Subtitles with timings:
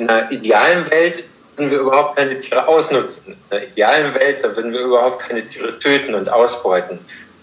[0.00, 3.36] In einer idealen Welt würden wir überhaupt keine Tiere ausnutzen.
[3.50, 6.98] In einer idealen Welt, da würden wir überhaupt keine Tiere töten und ausbeuten.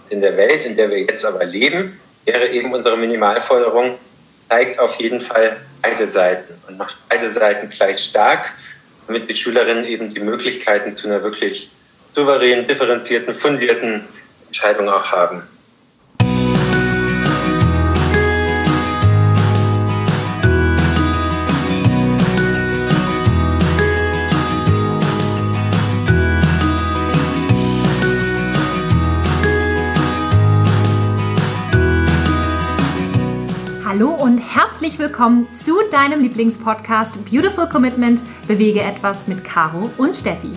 [0.09, 3.99] In der Welt, in der wir jetzt aber leben, wäre eben unsere Minimalforderung,
[4.49, 8.51] zeigt auf jeden Fall beide Seiten und macht beide Seiten gleich stark,
[9.05, 11.69] damit die Schülerinnen eben die Möglichkeiten zu einer wirklich
[12.13, 14.03] souveränen, differenzierten, fundierten
[14.47, 15.43] Entscheidung auch haben.
[34.87, 40.53] Herzlich willkommen zu deinem Lieblingspodcast Beautiful Commitment Bewege etwas mit Caro und Steffi.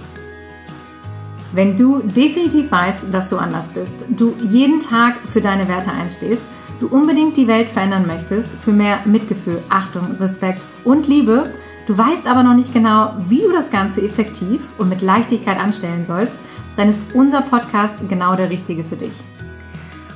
[1.53, 6.43] Wenn du definitiv weißt, dass du anders bist, du jeden Tag für deine Werte einstehst,
[6.79, 11.53] du unbedingt die Welt verändern möchtest für mehr Mitgefühl, Achtung, Respekt und Liebe,
[11.89, 16.05] du weißt aber noch nicht genau, wie du das Ganze effektiv und mit Leichtigkeit anstellen
[16.05, 16.39] sollst,
[16.77, 19.11] dann ist unser Podcast genau der richtige für dich.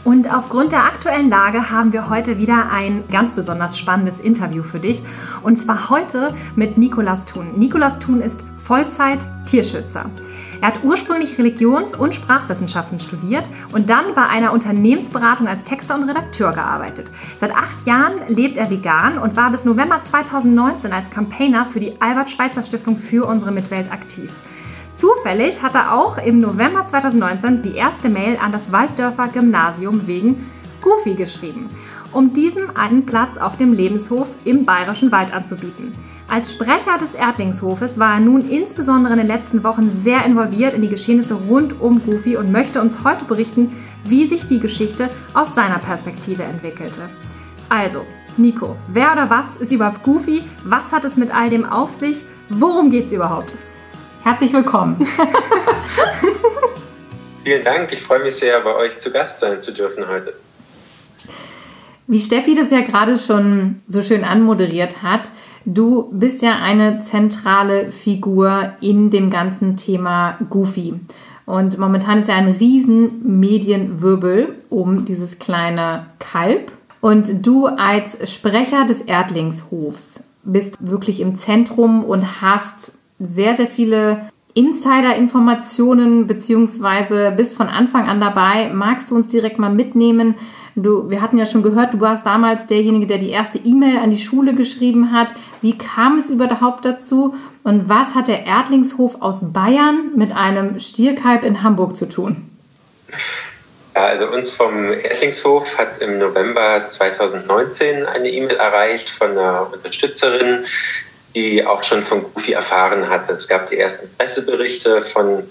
[0.05, 4.79] Und aufgrund der aktuellen Lage haben wir heute wieder ein ganz besonders spannendes Interview für
[4.79, 5.03] dich.
[5.43, 7.47] Und zwar heute mit Nikolas Thun.
[7.57, 10.11] Nikolas Thun ist Vollzeit-Tierschützer.
[10.61, 16.09] Er hat ursprünglich Religions- und Sprachwissenschaften studiert und dann bei einer Unternehmensberatung als Texter und
[16.09, 17.07] Redakteur gearbeitet.
[17.39, 22.01] Seit acht Jahren lebt er vegan und war bis November 2019 als Campaigner für die
[22.01, 24.31] Albert-Schweitzer-Stiftung für unsere Mitwelt aktiv.
[24.95, 30.51] Zufällig hat er auch im November 2019 die erste Mail an das Walddörfer Gymnasium wegen
[30.81, 31.67] Goofy geschrieben,
[32.13, 35.91] um diesem einen Platz auf dem Lebenshof im Bayerischen Wald anzubieten.
[36.29, 40.83] Als Sprecher des Erdlingshofes war er nun insbesondere in den letzten Wochen sehr involviert in
[40.83, 43.73] die Geschehnisse rund um Goofy und möchte uns heute berichten,
[44.05, 47.01] wie sich die Geschichte aus seiner Perspektive entwickelte.
[47.69, 50.43] Also, Nico, wer oder was ist überhaupt Goofy?
[50.63, 52.25] Was hat es mit all dem auf sich?
[52.49, 53.57] Worum geht es überhaupt?
[54.25, 54.97] Herzlich willkommen.
[57.45, 57.93] Vielen Dank.
[57.93, 60.33] Ich freue mich sehr, bei euch zu Gast sein zu dürfen heute.
[62.07, 65.31] Wie Steffi das ja gerade schon so schön anmoderiert hat,
[65.67, 70.95] du bist ja eine zentrale Figur in dem ganzen Thema Goofy.
[71.45, 76.73] Und momentan ist ja ein riesen Medienwirbel um dieses kleine Kalb.
[77.03, 84.31] Und du als Sprecher des Erdlingshofs bist wirklich im Zentrum und hast sehr, sehr viele
[84.55, 88.71] Insider-Informationen beziehungsweise bist von Anfang an dabei.
[88.73, 90.37] Magst du uns direkt mal mitnehmen?
[90.77, 94.11] Du, wir hatten ja schon gehört, du warst damals derjenige, der die erste E-Mail an
[94.11, 95.35] die Schule geschrieben hat.
[95.61, 97.35] Wie kam es überhaupt dazu?
[97.63, 102.51] Und was hat der Erdlingshof aus Bayern mit einem Stierkalb in Hamburg zu tun?
[103.95, 110.65] Ja, also uns vom Erdlingshof hat im November 2019 eine E-Mail erreicht von einer Unterstützerin,
[111.35, 113.33] die auch schon von Goofy erfahren hatte.
[113.33, 115.49] Es gab die ersten Presseberichte von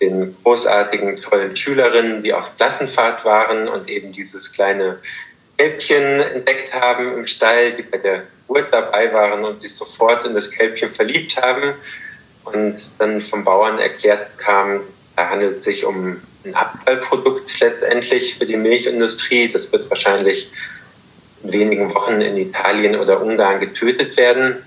[0.00, 4.98] den großartigen, tollen Schülerinnen, die auf Klassenfahrt waren und eben dieses kleine
[5.58, 10.34] Kälbchen entdeckt haben im Stall, die bei der Geburt dabei waren und sich sofort in
[10.34, 11.72] das Kälbchen verliebt haben.
[12.44, 14.80] Und dann vom Bauern erklärt kam,
[15.16, 19.50] da handelt es sich um ein Abfallprodukt letztendlich für die Milchindustrie.
[19.50, 20.50] Das wird wahrscheinlich
[21.42, 24.62] in wenigen Wochen in Italien oder Ungarn getötet werden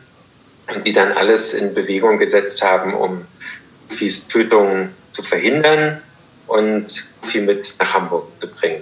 [0.85, 3.25] die dann alles in Bewegung gesetzt haben, um
[3.89, 6.01] Goofys Tötung zu verhindern
[6.47, 8.81] und Goofy mit nach Hamburg zu bringen.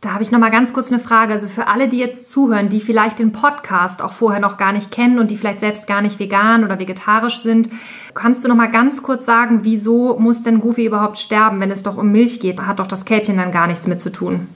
[0.00, 1.34] Da habe ich noch mal ganz kurz eine Frage.
[1.34, 4.90] Also für alle, die jetzt zuhören, die vielleicht den Podcast auch vorher noch gar nicht
[4.90, 7.68] kennen und die vielleicht selbst gar nicht vegan oder vegetarisch sind,
[8.14, 11.82] kannst du noch mal ganz kurz sagen, wieso muss denn Goofy überhaupt sterben, wenn es
[11.82, 12.62] doch um Milch geht?
[12.62, 14.48] Hat doch das Kälbchen dann gar nichts mit zu tun?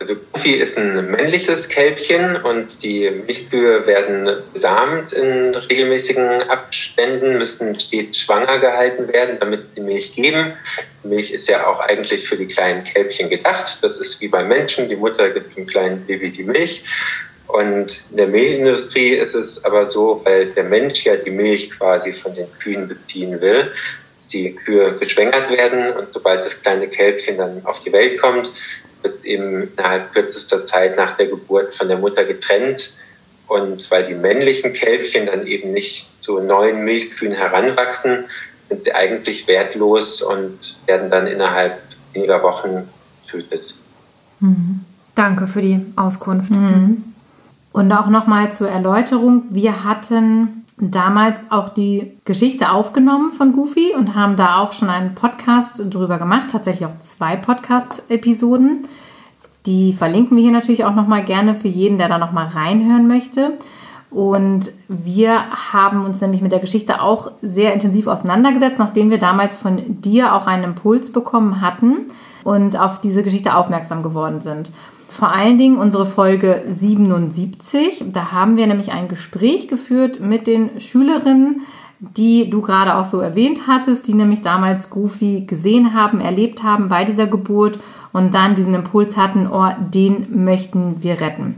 [0.00, 7.78] Also Goofy ist ein männliches Kälbchen und die Milchkühe werden besamt in regelmäßigen Abständen, müssen
[7.78, 10.54] stets schwanger gehalten werden, damit sie Milch geben.
[11.02, 13.78] Milch ist ja auch eigentlich für die kleinen Kälbchen gedacht.
[13.82, 14.88] Das ist wie beim Menschen.
[14.88, 16.82] Die Mutter gibt dem kleinen Baby die Milch.
[17.48, 22.14] Und in der Milchindustrie ist es aber so, weil der Mensch ja die Milch quasi
[22.14, 23.70] von den Kühen beziehen will,
[24.16, 28.50] dass die Kühe geschwängert werden und sobald das kleine Kälbchen dann auf die Welt kommt,
[29.02, 32.92] wird eben innerhalb kürzester Zeit nach der Geburt von der Mutter getrennt.
[33.46, 38.26] Und weil die männlichen Kälbchen dann eben nicht zu neuen Milchkühen heranwachsen,
[38.68, 41.80] sind sie eigentlich wertlos und werden dann innerhalb
[42.12, 42.88] weniger Wochen
[43.26, 43.74] getötet.
[44.38, 44.84] Mhm.
[45.14, 46.50] Danke für die Auskunft.
[46.50, 47.04] Mhm.
[47.72, 49.44] Und auch nochmal zur Erläuterung.
[49.50, 55.14] Wir hatten damals auch die Geschichte aufgenommen von Goofy und haben da auch schon einen
[55.14, 58.82] Podcast drüber gemacht, tatsächlich auch zwei Podcast-Episoden.
[59.66, 63.58] Die verlinken wir hier natürlich auch nochmal gerne für jeden, der da nochmal reinhören möchte.
[64.10, 65.38] Und wir
[65.72, 70.34] haben uns nämlich mit der Geschichte auch sehr intensiv auseinandergesetzt, nachdem wir damals von dir
[70.34, 71.98] auch einen Impuls bekommen hatten
[72.42, 74.72] und auf diese Geschichte aufmerksam geworden sind.
[75.10, 78.04] Vor allen Dingen unsere Folge 77.
[78.12, 81.62] Da haben wir nämlich ein Gespräch geführt mit den Schülerinnen,
[81.98, 86.88] die du gerade auch so erwähnt hattest, die nämlich damals Goofy gesehen haben, erlebt haben
[86.88, 87.80] bei dieser Geburt
[88.12, 91.56] und dann diesen Impuls hatten, oh, den möchten wir retten.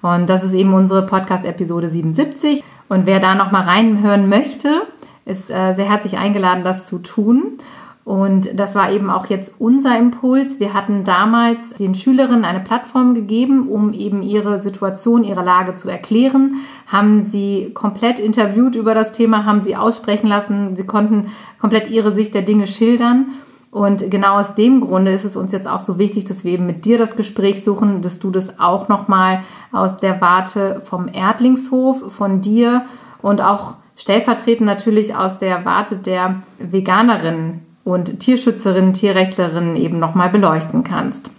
[0.00, 2.64] Und das ist eben unsere Podcast-Episode 77.
[2.88, 4.86] Und wer da nochmal reinhören möchte,
[5.26, 7.58] ist äh, sehr herzlich eingeladen, das zu tun.
[8.04, 10.60] Und das war eben auch jetzt unser Impuls.
[10.60, 15.88] Wir hatten damals den Schülerinnen eine Plattform gegeben, um eben ihre Situation, ihre Lage zu
[15.88, 16.56] erklären,
[16.86, 21.28] haben sie komplett interviewt über das Thema, haben sie aussprechen lassen, sie konnten
[21.58, 23.28] komplett ihre Sicht der Dinge schildern.
[23.70, 26.66] Und genau aus dem Grunde ist es uns jetzt auch so wichtig, dass wir eben
[26.66, 29.42] mit dir das Gespräch suchen, dass du das auch nochmal
[29.72, 32.84] aus der Warte vom Erdlingshof, von dir
[33.22, 40.84] und auch stellvertretend natürlich aus der Warte der Veganerinnen und Tierschützerinnen, Tierrechtlerinnen eben nochmal beleuchten
[40.84, 41.30] kannst.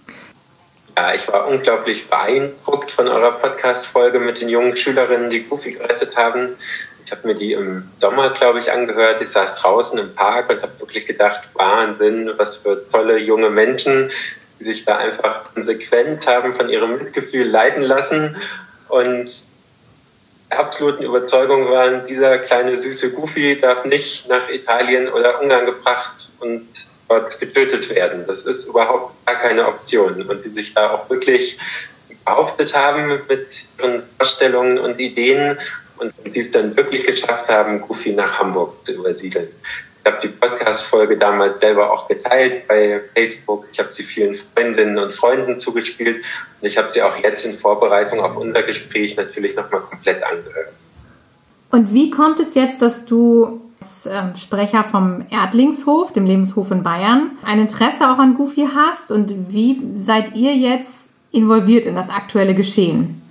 [0.96, 6.16] Ja, ich war unglaublich beeindruckt von eurer Podcast-Folge mit den jungen Schülerinnen, die Goofy gerettet
[6.16, 6.56] haben.
[7.04, 9.20] Ich habe mir die im Sommer, glaube ich, angehört.
[9.20, 14.10] Ich saß draußen im Park und habe wirklich gedacht, Wahnsinn, was für tolle junge Menschen,
[14.58, 18.36] die sich da einfach konsequent haben von ihrem Mitgefühl leiten lassen
[18.88, 19.30] und
[20.50, 26.66] absoluten Überzeugung waren, dieser kleine süße Goofy darf nicht nach Italien oder Ungarn gebracht und
[27.08, 28.24] dort getötet werden.
[28.26, 30.22] Das ist überhaupt gar keine Option.
[30.22, 31.58] Und die sich da auch wirklich
[32.24, 35.58] behauptet haben mit ihren Vorstellungen und Ideen
[35.98, 39.48] und die es dann wirklich geschafft haben, Goofy nach Hamburg zu übersiedeln.
[40.06, 43.66] Ich habe die Podcast-Folge damals selber auch geteilt bei Facebook.
[43.72, 46.22] Ich habe sie vielen Freundinnen und Freunden zugespielt
[46.60, 50.68] und ich habe sie auch jetzt in Vorbereitung auf unser Gespräch natürlich nochmal komplett angehört.
[51.72, 56.84] Und wie kommt es jetzt, dass du als ähm, Sprecher vom Erdlingshof, dem Lebenshof in
[56.84, 62.10] Bayern, ein Interesse auch an Goofy hast und wie seid ihr jetzt involviert in das
[62.10, 63.25] aktuelle Geschehen?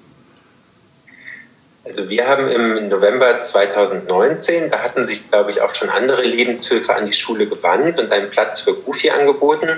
[1.86, 6.96] Also wir haben im November 2019, da hatten sich, glaube ich, auch schon andere Lebenshilfe
[6.96, 9.70] an die Schule gewandt und einen Platz für Goofy angeboten,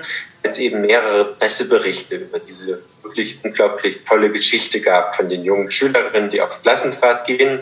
[0.41, 6.29] als eben mehrere Presseberichte über diese wirklich unglaublich tolle Geschichte gab von den jungen Schülerinnen,
[6.29, 7.59] die auf Klassenfahrt gehen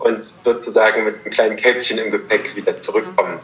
[0.00, 3.38] und sozusagen mit einem kleinen Kälbchen im Gepäck wieder zurückkommen.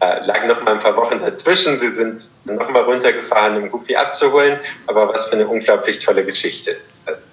[0.00, 1.80] Äh, lagen noch mal ein paar Wochen dazwischen.
[1.80, 4.58] Sie sind noch mal runtergefahren, um Goofy abzuholen.
[4.86, 7.24] Aber was für eine unglaublich tolle Geschichte ist das.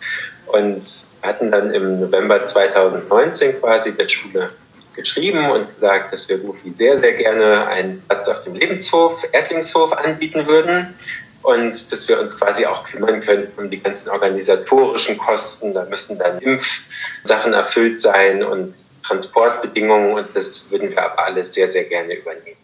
[0.48, 4.48] Und hatten dann im November 2019 quasi der Schule
[4.96, 9.92] geschrieben und gesagt, dass wir Goofy sehr, sehr gerne einen Platz auf dem Lebenshof, Erdlingshof
[9.94, 10.96] anbieten würden
[11.42, 15.74] und dass wir uns quasi auch kümmern könnten um die ganzen organisatorischen Kosten.
[15.74, 21.70] Da müssen dann Impfsachen erfüllt sein und Transportbedingungen und das würden wir aber alle sehr,
[21.70, 22.58] sehr gerne übernehmen.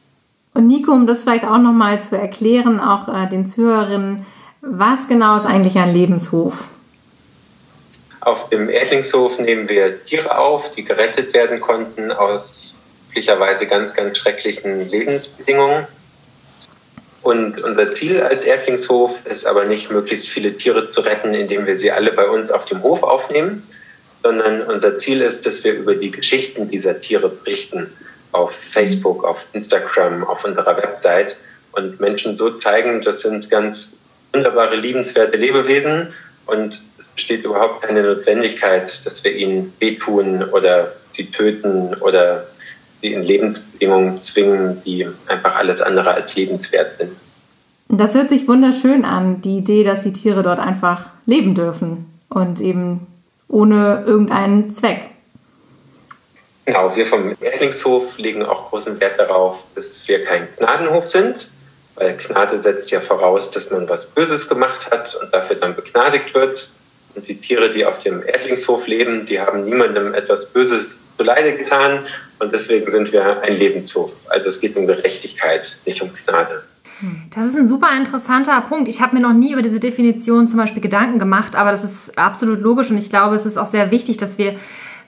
[0.54, 4.26] Und Nico, um das vielleicht auch nochmal zu erklären, auch äh, den Zuhörerinnen,
[4.62, 6.70] was genau ist eigentlich ein Lebenshof?
[8.22, 12.76] Auf dem Erdlingshof nehmen wir Tiere auf, die gerettet werden konnten aus
[13.08, 15.88] möglicherweise ganz, ganz schrecklichen Lebensbedingungen.
[17.24, 21.78] Und unser Ziel als Erdlingshof ist aber nicht, möglichst viele Tiere zu retten, indem wir
[21.78, 23.68] sie alle bei uns auf dem Hof aufnehmen,
[24.24, 27.92] sondern unser Ziel ist, dass wir über die Geschichten dieser Tiere berichten
[28.32, 31.38] auf Facebook, auf Instagram, auf unserer Website
[31.74, 33.94] und Menschen so zeigen, das sind ganz
[34.34, 36.14] wunderbare, liebenswerte Lebewesen
[36.46, 36.82] und
[37.16, 42.48] besteht überhaupt keine Notwendigkeit, dass wir ihnen wehtun oder sie töten oder
[43.02, 47.12] sie in Lebensbedingungen zwingen, die einfach alles andere als lebenswert sind.
[47.90, 52.62] Das hört sich wunderschön an, die Idee, dass die Tiere dort einfach leben dürfen und
[52.62, 53.08] eben
[53.50, 55.10] ohne irgendeinen Zweck.
[56.66, 61.50] Genau, wir vom Erdlingshof legen auch großen Wert darauf, dass wir kein Gnadenhof sind,
[61.96, 66.34] weil Gnade setzt ja voraus, dass man was Böses gemacht hat und dafür dann begnadigt
[66.34, 66.70] wird.
[67.16, 72.00] Und die Tiere, die auf dem Erdlingshof leben, die haben niemandem etwas Böses zuleide getan.
[72.40, 74.12] Und deswegen sind wir ein Lebenshof.
[74.30, 76.64] Also es geht um Gerechtigkeit, nicht um Gnade.
[77.34, 78.88] Das ist ein super interessanter Punkt.
[78.88, 82.18] Ich habe mir noch nie über diese Definition zum Beispiel Gedanken gemacht, aber das ist
[82.18, 84.56] absolut logisch und ich glaube, es ist auch sehr wichtig, dass wir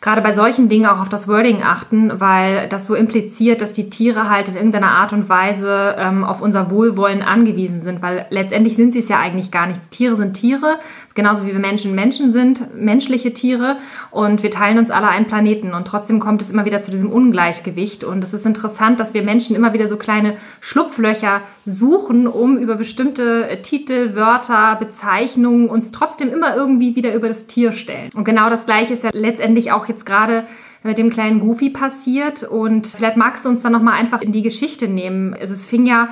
[0.04, 3.90] gerade bei solchen Dingen auch auf das Wording achten, weil das so impliziert, dass die
[3.90, 8.76] Tiere halt in irgendeiner Art und Weise ähm, auf unser Wohlwollen angewiesen sind, weil letztendlich
[8.76, 9.80] sind sie es ja eigentlich gar nicht.
[9.86, 10.78] Die Tiere sind Tiere,
[11.16, 13.78] genauso wie wir Menschen Menschen sind, menschliche Tiere
[14.12, 17.12] und wir teilen uns alle einen Planeten und trotzdem kommt es immer wieder zu diesem
[17.12, 22.58] Ungleichgewicht und es ist interessant, dass wir Menschen immer wieder so kleine Schlupflöcher suchen, um
[22.58, 28.10] über bestimmte Titel, Wörter, Bezeichnungen uns trotzdem immer irgendwie wieder über das Tier stellen.
[28.16, 30.46] Und genau das gleiche ist ja letztendlich auch jetzt gerade
[30.84, 34.32] mit dem kleinen Goofy passiert und vielleicht magst du uns dann noch mal einfach in
[34.32, 35.34] die Geschichte nehmen.
[35.34, 36.10] Es fing ja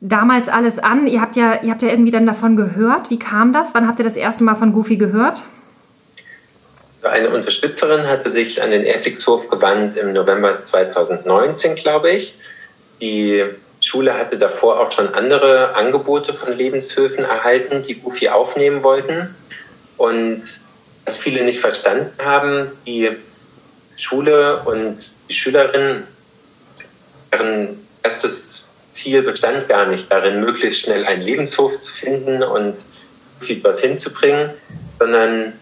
[0.00, 1.06] damals alles an?
[1.06, 3.10] Ihr habt ja, ihr habt ja irgendwie dann davon gehört.
[3.10, 3.74] Wie kam das?
[3.74, 5.42] Wann habt ihr das erste Mal von Goofy gehört?
[7.02, 12.34] Eine Unterstützerin hatte sich an den Airfix-Hof gewandt im November 2019, glaube ich.
[13.00, 13.44] Die
[13.80, 19.34] Schule hatte davor auch schon andere Angebote von Lebenshöfen erhalten, die Goofy aufnehmen wollten.
[19.96, 20.42] Und
[21.06, 23.10] was viele nicht verstanden haben, die
[23.96, 26.02] Schule und die Schülerinnen,
[27.32, 32.76] deren erstes Ziel bestand gar nicht darin, möglichst schnell einen Lebenshof zu finden und
[33.40, 34.50] viel dorthin zu bringen,
[34.98, 35.52] sondern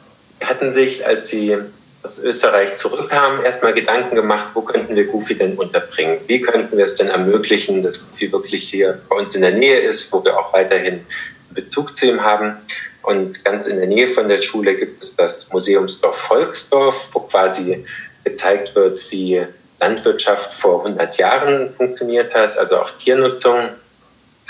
[0.44, 1.56] hatten sich, als sie
[2.02, 6.18] aus Österreich zurückkamen, erstmal Gedanken gemacht, wo könnten wir Goofy denn unterbringen?
[6.26, 9.80] Wie könnten wir es denn ermöglichen, dass Goofy wirklich hier bei uns in der Nähe
[9.80, 11.04] ist, wo wir auch weiterhin
[11.50, 12.56] Bezug zu ihm haben?
[13.02, 17.85] Und ganz in der Nähe von der Schule gibt es das Museumsdorf Volksdorf, wo quasi
[18.25, 19.47] gezeigt wird, wie
[19.80, 23.68] Landwirtschaft vor 100 Jahren funktioniert hat, also auch Tiernutzung.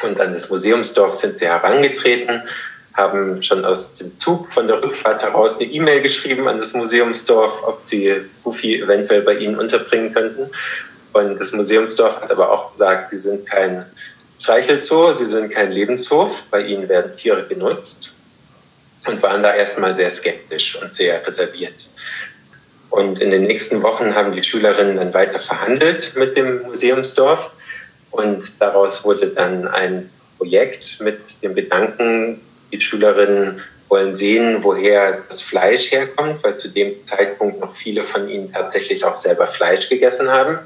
[0.02, 2.42] Und an das Museumsdorf sind sie herangetreten,
[2.94, 7.62] haben schon aus dem Zug von der Rückfahrt heraus eine E-Mail geschrieben an das Museumsdorf,
[7.64, 10.50] ob sie Goofy eventuell bei ihnen unterbringen könnten.
[11.12, 13.84] Und das Museumsdorf hat aber auch gesagt, sie sind kein
[14.40, 18.14] Streichelzoo, sie sind kein Lebenshof, bei ihnen werden Tiere genutzt
[19.06, 21.88] und waren da erstmal sehr skeptisch und sehr reserviert.
[22.90, 27.50] Und in den nächsten Wochen haben die Schülerinnen dann weiter verhandelt mit dem Museumsdorf.
[28.10, 32.40] Und daraus wurde dann ein Projekt mit dem Gedanken,
[32.72, 38.28] die Schülerinnen wollen sehen, woher das Fleisch herkommt, weil zu dem Zeitpunkt noch viele von
[38.28, 40.58] ihnen tatsächlich auch selber Fleisch gegessen haben.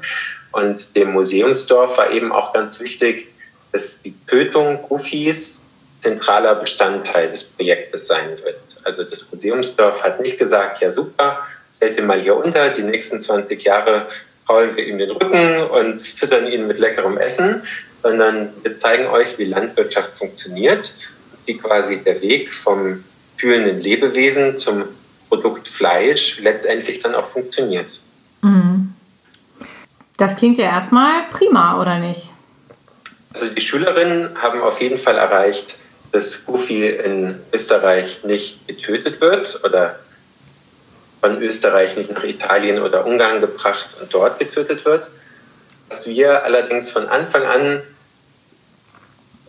[0.51, 3.27] Und dem Museumsdorf war eben auch ganz wichtig,
[3.71, 5.63] dass die Tötung Goofys
[6.01, 8.59] zentraler Bestandteil des Projektes sein wird.
[8.83, 11.39] Also das Museumsdorf hat nicht gesagt, ja super,
[11.75, 14.07] stellt ihn mal hier unter, die nächsten 20 Jahre
[14.45, 17.63] kraulen wir ihm den Rücken und füttern ihn mit leckerem Essen,
[18.01, 20.93] sondern wir zeigen euch, wie Landwirtschaft funktioniert,
[21.45, 23.03] wie quasi der Weg vom
[23.37, 24.85] fühlenden Lebewesen zum
[25.29, 27.99] Produkt Fleisch letztendlich dann auch funktioniert.
[28.41, 28.93] Mhm.
[30.17, 32.29] Das klingt ja erstmal prima, oder nicht?
[33.33, 35.79] Also die Schülerinnen haben auf jeden Fall erreicht,
[36.11, 39.99] dass Goofy in Österreich nicht getötet wird oder
[41.23, 45.09] von Österreich nicht nach Italien oder Ungarn gebracht und dort getötet wird.
[45.89, 47.81] Was wir allerdings von Anfang an ein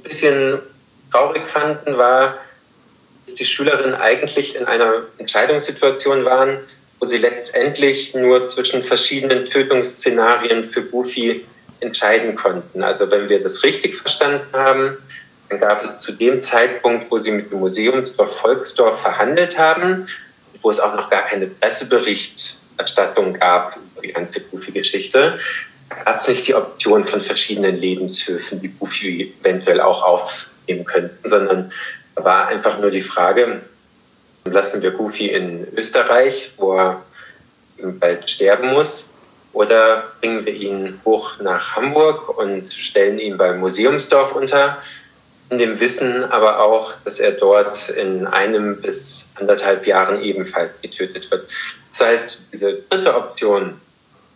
[0.05, 0.61] bisschen
[1.11, 2.39] traurig fanden, war,
[3.27, 6.59] dass die Schülerinnen eigentlich in einer Entscheidungssituation waren,
[7.01, 11.45] wo sie letztendlich nur zwischen verschiedenen Tötungsszenarien für Goofy
[11.81, 12.85] entscheiden konnten.
[12.85, 14.97] Also wenn wir das richtig verstanden haben,
[15.49, 20.07] dann gab es zu dem Zeitpunkt, wo sie mit dem Museumsdorf Volksdorf verhandelt haben,
[20.65, 25.39] wo es auch noch gar keine Presseberichterstattung gab über die ganze Goofy-Geschichte,
[26.05, 31.73] gab es nicht die Option von verschiedenen Lebenshöfen, die Goofy eventuell auch aufnehmen könnten, sondern
[32.15, 33.61] war einfach nur die Frage,
[34.45, 37.03] lassen wir Goofy in Österreich, wo er
[37.79, 39.11] bald sterben muss,
[39.53, 44.79] oder bringen wir ihn hoch nach Hamburg und stellen ihn beim Museumsdorf unter,
[45.51, 51.31] in dem Wissen aber auch, dass er dort in einem bis anderthalb Jahren ebenfalls getötet
[51.31, 51.47] wird.
[51.91, 53.81] Das heißt, diese dritte Option,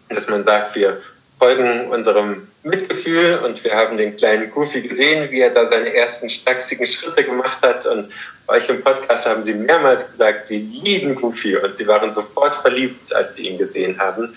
[0.08, 1.00] dass man sagt, wir
[1.38, 6.28] folgen unserem Mitgefühl und wir haben den kleinen Goofy gesehen, wie er da seine ersten
[6.28, 8.08] stachsigen Schritte gemacht hat und
[8.46, 12.56] bei euch im Podcast haben sie mehrmals gesagt, sie lieben Goofy und sie waren sofort
[12.56, 14.34] verliebt, als sie ihn gesehen haben.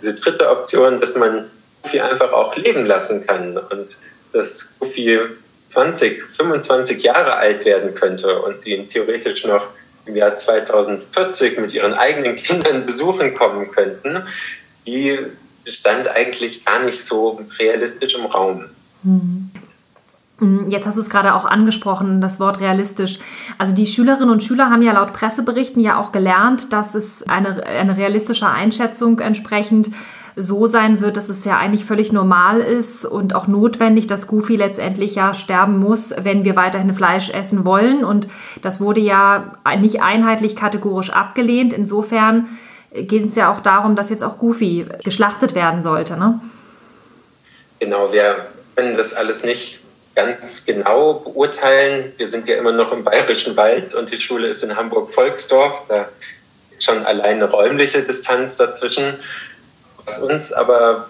[0.00, 1.50] Diese dritte Option, dass man
[1.82, 3.98] Goofy einfach auch leben lassen kann und
[4.32, 5.20] dass Goofy
[5.74, 9.68] 20, 25 Jahre alt werden könnte und ihn theoretisch noch
[10.06, 14.22] im Jahr 2040 mit ihren eigenen Kindern besuchen kommen könnten,
[14.86, 15.18] die
[15.66, 18.66] stand eigentlich gar nicht so realistisch im Raum.
[19.02, 19.50] Mhm.
[20.68, 23.18] Jetzt hast du es gerade auch angesprochen, das Wort realistisch.
[23.56, 27.64] Also die Schülerinnen und Schüler haben ja laut Presseberichten ja auch gelernt, dass es eine,
[27.64, 29.90] eine realistische Einschätzung entsprechend
[30.36, 34.56] so sein wird, dass es ja eigentlich völlig normal ist und auch notwendig, dass Goofy
[34.56, 38.04] letztendlich ja sterben muss, wenn wir weiterhin Fleisch essen wollen.
[38.04, 38.26] Und
[38.60, 41.72] das wurde ja nicht einheitlich kategorisch abgelehnt.
[41.72, 42.48] Insofern
[42.92, 46.16] geht es ja auch darum, dass jetzt auch Goofy geschlachtet werden sollte.
[46.16, 46.40] Ne?
[47.78, 49.80] Genau, wir können das alles nicht
[50.14, 52.12] ganz genau beurteilen.
[52.16, 55.82] Wir sind ja immer noch im Bayerischen Wald und die Schule ist in Hamburg-Volksdorf.
[55.88, 56.08] Da
[56.76, 59.14] ist schon alleine eine räumliche Distanz dazwischen.
[60.06, 61.08] Was uns aber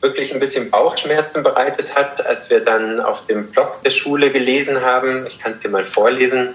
[0.00, 4.82] wirklich ein bisschen Bauchschmerzen bereitet hat, als wir dann auf dem Blog der Schule gelesen
[4.82, 6.54] haben, ich kann es dir mal vorlesen,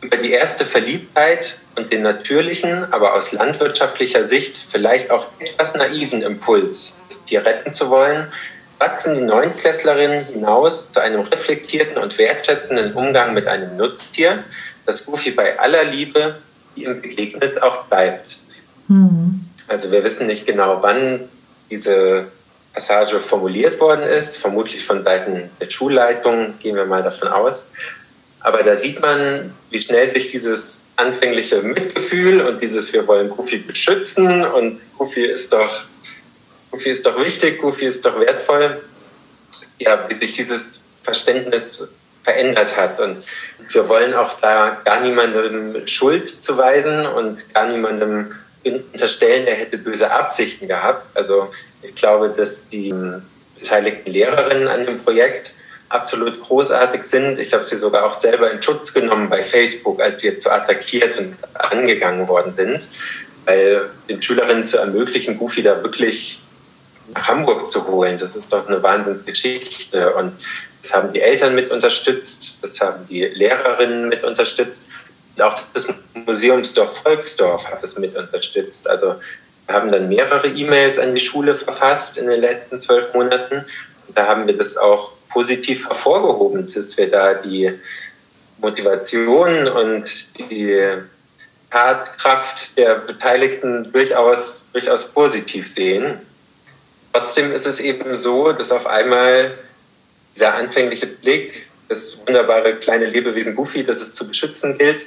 [0.00, 6.22] über die erste Verliebtheit und den natürlichen, aber aus landwirtschaftlicher Sicht vielleicht auch etwas naiven
[6.22, 8.26] Impuls, das Tier retten zu wollen,
[8.78, 14.42] wachsen die Neunklässlerinnen hinaus zu einem reflektierten und wertschätzenden Umgang mit einem Nutztier,
[14.86, 16.36] das Goofy bei aller Liebe,
[16.74, 18.40] die ihm begegnet, auch bleibt.
[18.88, 19.44] Mhm.
[19.68, 21.28] Also wir wissen nicht genau, wann
[21.70, 22.26] diese
[22.74, 27.66] Passage formuliert worden ist, vermutlich von Seiten der Schulleitung, gehen wir mal davon aus.
[28.40, 33.58] Aber da sieht man, wie schnell sich dieses anfängliche Mitgefühl und dieses Wir wollen Goofy
[33.58, 35.84] beschützen und Goofy ist doch,
[36.70, 38.82] Goofy ist doch wichtig, Goofy ist doch wertvoll,
[39.78, 41.88] ja, wie sich dieses Verständnis
[42.24, 43.00] verändert hat.
[43.00, 43.24] Und
[43.68, 50.10] wir wollen auch da gar niemandem Schuld zuweisen und gar niemandem unterstellen, er hätte böse
[50.10, 51.04] Absichten gehabt.
[51.16, 51.50] Also
[51.82, 52.94] ich glaube, dass die
[53.58, 55.54] beteiligten Lehrerinnen an dem Projekt
[55.88, 57.38] absolut großartig sind.
[57.38, 60.50] Ich habe sie sogar auch selber in Schutz genommen bei Facebook, als sie jetzt so
[60.50, 62.88] attackiert und angegangen worden sind,
[63.44, 66.40] weil den Schülerinnen zu ermöglichen, Goofy da wirklich
[67.14, 68.16] nach Hamburg zu holen.
[68.16, 70.14] Das ist doch eine Wahnsinnsgeschichte.
[70.14, 70.32] Und
[70.82, 74.86] das haben die Eltern mit unterstützt, das haben die Lehrerinnen mit unterstützt.
[75.40, 78.88] Auch das Museumsdorf Volksdorf hat es mit unterstützt.
[78.88, 79.16] Also
[79.66, 83.64] wir haben dann mehrere E-Mails an die Schule verfasst in den letzten zwölf Monaten.
[84.14, 87.72] Da haben wir das auch positiv hervorgehoben, dass wir da die
[88.58, 90.82] Motivation und die
[91.70, 96.18] Tatkraft der Beteiligten durchaus, durchaus positiv sehen.
[97.12, 99.52] Trotzdem ist es eben so, dass auf einmal
[100.34, 105.06] dieser anfängliche Blick, das wunderbare kleine Lebewesen Goofy, das es zu beschützen gilt,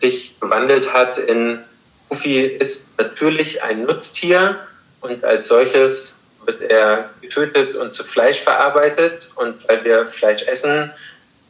[0.00, 1.60] sich gewandelt hat in
[2.08, 4.58] Goofy ist natürlich ein Nutztier
[5.00, 9.30] und als solches wird er getötet und zu Fleisch verarbeitet.
[9.36, 10.92] Und weil wir Fleisch essen,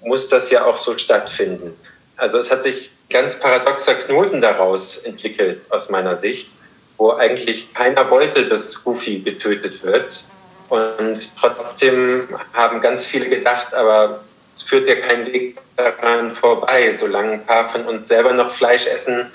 [0.03, 1.75] muss das ja auch so stattfinden.
[2.17, 6.51] Also es hat sich ganz paradoxer Knoten daraus entwickelt aus meiner Sicht,
[6.97, 10.25] wo eigentlich keiner wollte, dass Goofy getötet wird.
[10.69, 14.21] Und trotzdem haben ganz viele gedacht, aber
[14.55, 16.93] es führt ja kein Weg daran vorbei.
[16.93, 19.27] Solange ein paar von uns selber noch Fleisch essen,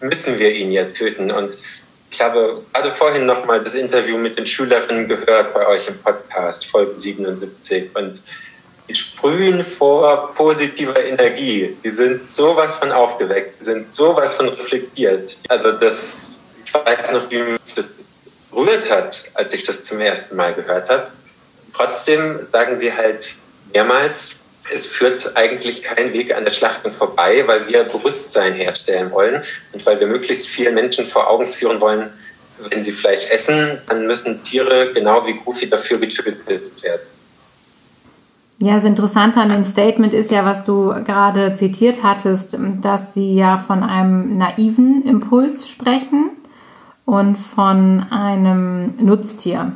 [0.00, 1.30] müssen wir ihn ja töten.
[1.30, 1.56] Und
[2.10, 5.98] ich habe gerade vorhin noch mal das Interview mit den Schülerinnen gehört bei euch im
[5.98, 7.90] Podcast, Folge 77.
[7.94, 8.22] Und
[8.88, 11.76] die sprühen vor positiver Energie.
[11.82, 15.38] Die sind sowas von aufgeweckt, die sind sowas von reflektiert.
[15.48, 17.88] Also das, ich weiß noch, wie mich das
[18.50, 21.10] berührt hat, als ich das zum ersten Mal gehört habe.
[21.72, 23.36] Trotzdem sagen sie halt
[23.74, 24.38] mehrmals,
[24.72, 29.86] es führt eigentlich kein Weg an der Schlachtung vorbei, weil wir Bewusstsein herstellen wollen und
[29.86, 32.10] weil wir möglichst vielen Menschen vor Augen führen wollen,
[32.70, 37.02] wenn sie Fleisch essen, dann müssen Tiere genau wie Goofy dafür getötet werden.
[38.58, 43.34] Ja, das Interessante an dem Statement ist ja, was du gerade zitiert hattest, dass sie
[43.34, 46.30] ja von einem naiven Impuls sprechen
[47.04, 49.72] und von einem Nutztier.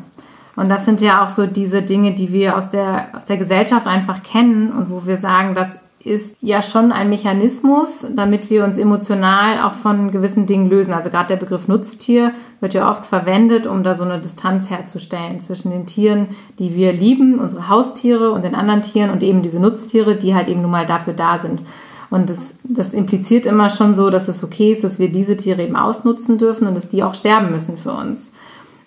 [0.60, 3.86] Und das sind ja auch so diese Dinge, die wir aus der, aus der Gesellschaft
[3.86, 8.76] einfach kennen und wo wir sagen, das ist ja schon ein Mechanismus, damit wir uns
[8.76, 10.92] emotional auch von gewissen Dingen lösen.
[10.92, 15.40] Also gerade der Begriff Nutztier wird ja oft verwendet, um da so eine Distanz herzustellen
[15.40, 19.60] zwischen den Tieren, die wir lieben, unsere Haustiere und den anderen Tieren und eben diese
[19.60, 21.62] Nutztiere, die halt eben nun mal dafür da sind.
[22.10, 25.62] Und das, das impliziert immer schon so, dass es okay ist, dass wir diese Tiere
[25.62, 28.30] eben ausnutzen dürfen und dass die auch sterben müssen für uns.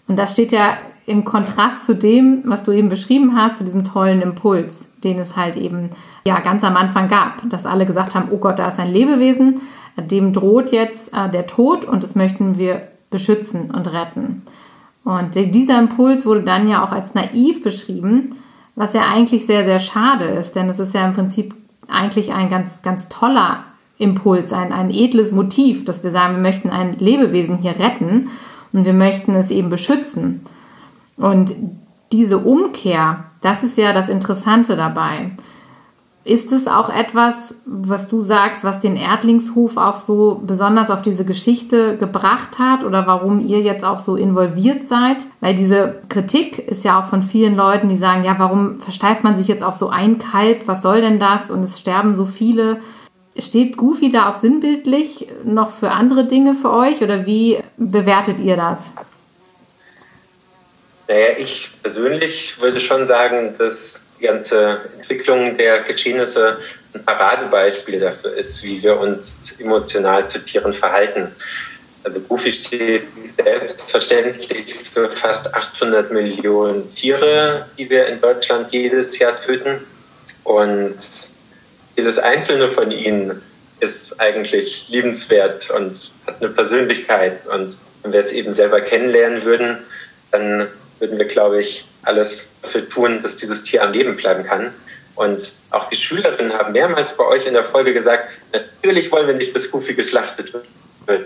[0.08, 3.84] Und das steht ja im Kontrast zu dem, was du eben beschrieben hast, zu diesem
[3.84, 5.90] tollen Impuls, den es halt eben
[6.26, 9.62] ja ganz am Anfang gab, dass alle gesagt haben, oh Gott, da ist ein Lebewesen,
[9.98, 14.42] dem droht jetzt äh, der Tod und das möchten wir beschützen und retten.
[15.04, 18.30] Und dieser Impuls wurde dann ja auch als naiv beschrieben,
[18.76, 21.54] was ja eigentlich sehr, sehr schade ist, denn es ist ja im Prinzip
[21.90, 23.66] eigentlich ein ganz, ganz toller
[23.98, 28.30] Impuls, ein, ein edles Motiv, dass wir sagen, wir möchten ein Lebewesen hier retten
[28.72, 30.42] und wir möchten es eben beschützen.
[31.18, 31.54] Und
[32.12, 35.32] diese Umkehr, das ist ja das Interessante dabei.
[36.26, 41.26] Ist es auch etwas, was du sagst, was den Erdlingshof auch so besonders auf diese
[41.26, 45.28] Geschichte gebracht hat oder warum ihr jetzt auch so involviert seid?
[45.42, 49.36] Weil diese Kritik ist ja auch von vielen Leuten, die sagen, ja, warum versteift man
[49.36, 50.66] sich jetzt auf so ein Kalb?
[50.66, 51.52] Was soll denn das?
[51.52, 52.78] Und es sterben so viele.
[53.38, 58.56] Steht Goofy da auch sinnbildlich noch für andere Dinge für euch oder wie bewertet ihr
[58.56, 58.94] das?
[61.08, 66.60] Naja, ich persönlich würde schon sagen, dass die ganze Entwicklung der Geschehnisse
[66.94, 71.36] ein Paradebeispiel dafür ist, wie wir uns emotional zu Tieren verhalten.
[72.04, 73.04] Also Goofy steht
[73.38, 79.80] selbstverständlich für fast 800 Millionen Tiere, die wir in Deutschland jedes Jahr töten.
[80.44, 80.98] Und
[81.96, 83.42] jedes einzelne von ihnen
[83.80, 87.46] ist eigentlich liebenswert und hat eine Persönlichkeit.
[87.48, 89.78] Und wenn wir es eben selber kennenlernen würden,
[90.32, 90.68] dann
[91.00, 94.74] würden wir, glaube ich, alles dafür tun, dass dieses Tier am Leben bleiben kann.
[95.16, 99.36] Und auch die Schülerinnen haben mehrmals bei euch in der Folge gesagt, natürlich wollen wir
[99.36, 100.66] nicht, dass Goofy geschlachtet wird.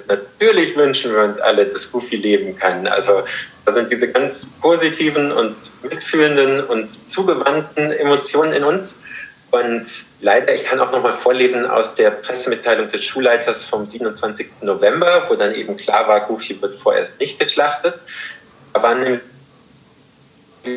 [0.08, 2.88] Natürlich wünschen wir uns alle, dass Goofy leben kann.
[2.88, 3.24] Also
[3.66, 8.98] da sind diese ganz positiven und mitfühlenden und zugewandten Emotionen in uns.
[9.52, 14.64] Und leider, ich kann auch noch mal vorlesen aus der Pressemitteilung des Schulleiters vom 27.
[14.64, 17.96] November, wo dann eben klar war, Goofy wird vorerst nicht geschlachtet.
[18.74, 19.22] Da war nämlich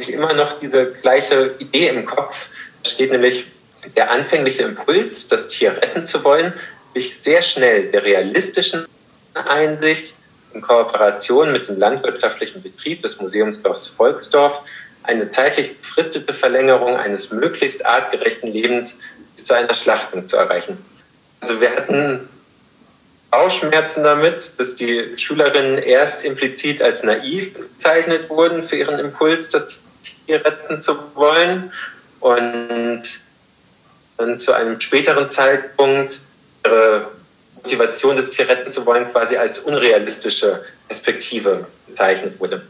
[0.08, 2.48] immer noch diese gleiche Idee im Kopf.
[2.82, 3.46] Da steht nämlich
[3.96, 6.52] der anfängliche Impuls, das Tier retten zu wollen,
[6.94, 8.86] wich sehr schnell der realistischen
[9.34, 10.14] Einsicht
[10.52, 14.60] in Kooperation mit dem landwirtschaftlichen Betrieb des Museumsdorfs Volksdorf
[15.02, 18.98] eine zeitlich befristete Verlängerung eines möglichst artgerechten Lebens
[19.36, 20.76] bis zu einer Schlachtung zu erreichen.
[21.40, 22.28] Also wir hatten
[23.30, 29.80] Bauchschmerzen damit, dass die Schülerinnen erst implizit als naiv bezeichnet wurden für ihren Impuls, das
[30.26, 31.72] Tier retten zu wollen
[32.20, 33.02] und
[34.16, 36.20] dann zu einem späteren Zeitpunkt
[36.64, 37.08] ihre
[37.54, 42.62] Motivation des Tier retten zu wollen quasi als unrealistische Perspektive bezeichnet wurde.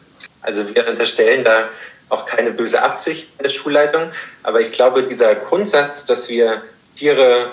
[0.43, 1.69] Also wir unterstellen da
[2.09, 4.11] auch keine böse Absicht der Schulleitung.
[4.43, 6.63] Aber ich glaube, dieser Grundsatz, dass wir
[6.97, 7.53] Tiere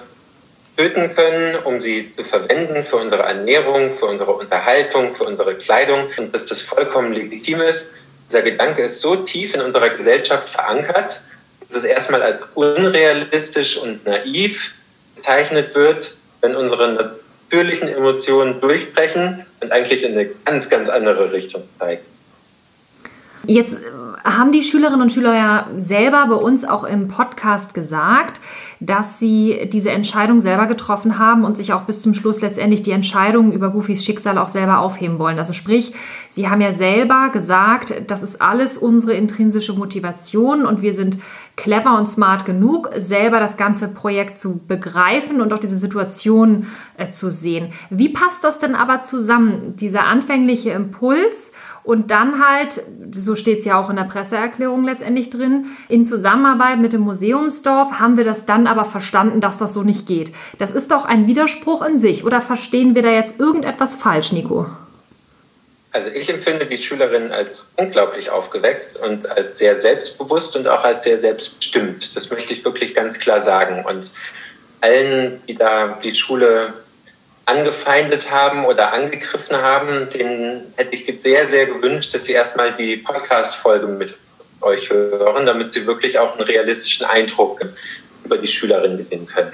[0.77, 6.07] töten können, um sie zu verwenden für unsere Ernährung, für unsere Unterhaltung, für unsere Kleidung
[6.17, 7.89] und dass das vollkommen legitim ist,
[8.27, 11.21] dieser Gedanke ist so tief in unserer Gesellschaft verankert,
[11.65, 14.73] dass es erstmal als unrealistisch und naiv
[15.15, 17.15] bezeichnet wird, wenn unsere
[17.49, 22.03] natürlichen Emotionen durchbrechen und eigentlich in eine ganz, ganz andere Richtung zeigen.
[23.47, 23.77] Jetzt
[24.23, 28.41] haben die Schülerinnen und Schüler ja selber bei uns auch im Podcast gesagt,
[28.79, 32.91] dass sie diese Entscheidung selber getroffen haben und sich auch bis zum Schluss letztendlich die
[32.91, 35.37] Entscheidung über Goofys Schicksal auch selber aufheben wollen.
[35.37, 35.93] Also sprich,
[36.29, 41.17] sie haben ja selber gesagt, das ist alles unsere intrinsische Motivation und wir sind
[41.57, 47.09] clever und smart genug, selber das ganze Projekt zu begreifen und auch diese Situation äh,
[47.09, 47.73] zu sehen.
[47.89, 51.51] Wie passt das denn aber zusammen, dieser anfängliche Impuls
[51.83, 56.79] und dann halt, so steht es ja auch in der Presseerklärung letztendlich drin, in Zusammenarbeit
[56.79, 60.31] mit dem Museumsdorf haben wir das dann aber verstanden, dass das so nicht geht.
[60.59, 62.23] Das ist doch ein Widerspruch in sich.
[62.23, 64.67] Oder verstehen wir da jetzt irgendetwas falsch, Nico?
[65.91, 71.03] Also ich empfinde die Schülerinnen als unglaublich aufgeweckt und als sehr selbstbewusst und auch als
[71.03, 72.15] sehr selbstbestimmt.
[72.15, 73.85] Das möchte ich wirklich ganz klar sagen.
[73.85, 74.11] Und
[74.81, 76.73] allen, die da die Schule
[77.45, 82.97] angefeindet haben oder angegriffen haben, denen hätte ich sehr, sehr gewünscht, dass sie erstmal die
[82.97, 84.17] Podcast-Folge mit
[84.61, 87.61] euch hören, damit sie wirklich auch einen realistischen Eindruck
[88.25, 89.53] über die Schülerinnen gewinnen können.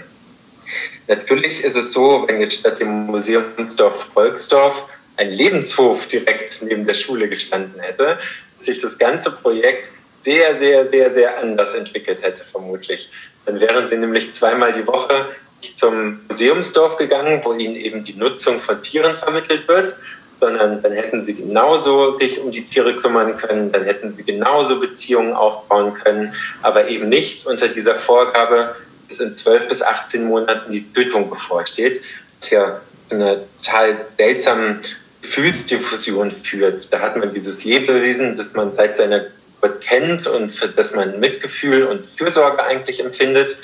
[1.07, 4.85] Natürlich ist es so, wenn jetzt statt dem Museumsdorf Volksdorf
[5.17, 8.17] ein Lebenshof direkt neben der Schule gestanden hätte,
[8.57, 9.87] sich das ganze Projekt
[10.21, 13.09] sehr, sehr, sehr, sehr anders entwickelt hätte, vermutlich.
[13.45, 15.27] Dann wären sie nämlich zweimal die Woche
[15.75, 19.95] zum Museumsdorf gegangen, wo ihnen eben die Nutzung von Tieren vermittelt wird,
[20.39, 24.79] sondern dann hätten sie genauso sich um die Tiere kümmern können, dann hätten sie genauso
[24.79, 28.75] Beziehungen aufbauen können, aber eben nicht unter dieser Vorgabe,
[29.07, 32.03] dass in 12 bis 18 Monaten die Tötung bevorsteht,
[32.39, 34.81] was ja zu einer total seltsamen
[35.23, 36.93] Gefühlsdiffusion führt.
[36.93, 39.21] Da hat man dieses Lebewesen, das man seit seiner
[39.61, 43.57] Geburt kennt und für das man Mitgefühl und Fürsorge eigentlich empfindet.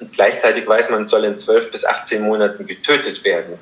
[0.00, 3.58] Und gleichzeitig weiß man, soll in 12 bis 18 Monaten getötet werden.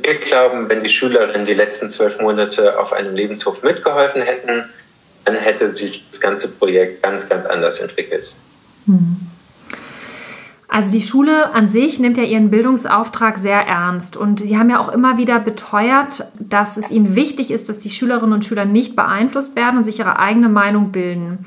[0.00, 4.64] Wir glauben, wenn die Schülerinnen die letzten zwölf Monate auf einem Lebenshof mitgeholfen hätten,
[5.24, 8.34] dann hätte sich das ganze Projekt ganz, ganz anders entwickelt.
[8.86, 9.16] Hm.
[10.70, 14.78] Also die Schule an sich nimmt ja ihren Bildungsauftrag sehr ernst und sie haben ja
[14.78, 18.94] auch immer wieder beteuert, dass es ihnen wichtig ist, dass die Schülerinnen und Schüler nicht
[18.94, 21.38] beeinflusst werden und sich ihre eigene Meinung bilden.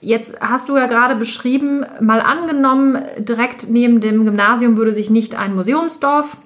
[0.00, 5.34] Jetzt hast du ja gerade beschrieben, mal angenommen, direkt neben dem Gymnasium würde sich nicht
[5.34, 6.36] ein Museumsdorf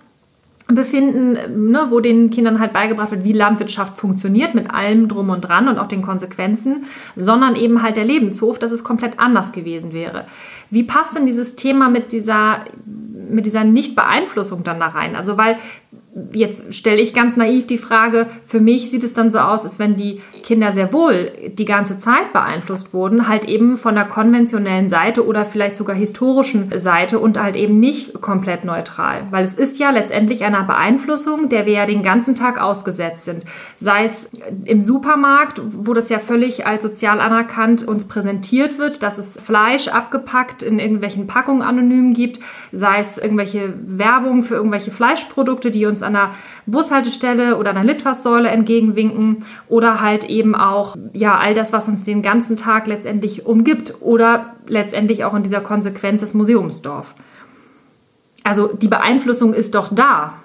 [0.69, 5.43] befinden, ne, wo den Kindern halt beigebracht wird, wie Landwirtschaft funktioniert, mit allem drum und
[5.43, 9.93] dran und auch den Konsequenzen, sondern eben halt der Lebenshof, dass es komplett anders gewesen
[9.93, 10.27] wäre.
[10.71, 12.65] Wie passt denn dieses Thema mit dieser,
[13.31, 15.15] mit dieser Nichtbeeinflussung dann da rein?
[15.15, 15.57] Also, weil
[16.33, 19.79] jetzt stelle ich ganz naiv die Frage, für mich sieht es dann so aus, als
[19.79, 24.89] wenn die Kinder sehr wohl die ganze Zeit beeinflusst wurden, halt eben von der konventionellen
[24.89, 29.27] Seite oder vielleicht sogar historischen Seite und halt eben nicht komplett neutral.
[29.31, 33.45] Weil es ist ja letztendlich einer Beeinflussung, der wir ja den ganzen Tag ausgesetzt sind.
[33.77, 34.31] Sei es
[34.65, 39.89] im Supermarkt, wo das ja völlig als sozial anerkannt uns präsentiert wird, dass es Fleisch
[39.89, 42.41] abgepackt in irgendwelchen Packungen anonym gibt,
[42.73, 48.49] sei es irgendwelche Werbung für irgendwelche Fleischprodukte, die uns an der Bushaltestelle oder der Litfaßsäule
[48.49, 53.95] entgegenwinken oder halt eben auch ja all das, was uns den ganzen Tag letztendlich umgibt
[54.01, 57.15] oder letztendlich auch in dieser Konsequenz das Museumsdorf.
[58.45, 60.41] Also die Beeinflussung ist doch da.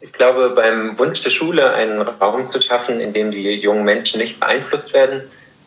[0.00, 4.18] Ich glaube, beim Wunsch der Schule, einen Raum zu schaffen, in dem die jungen Menschen
[4.20, 5.22] nicht beeinflusst werden,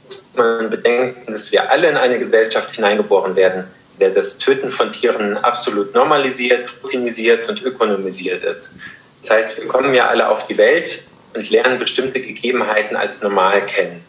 [0.05, 3.65] muss man bedenken, dass wir alle in eine Gesellschaft hineingeboren werden,
[3.99, 8.73] der das Töten von Tieren absolut normalisiert, routinisiert und ökonomisiert ist.
[9.21, 11.03] Das heißt, wir kommen ja alle auf die Welt
[11.33, 14.03] und lernen bestimmte Gegebenheiten als normal kennen.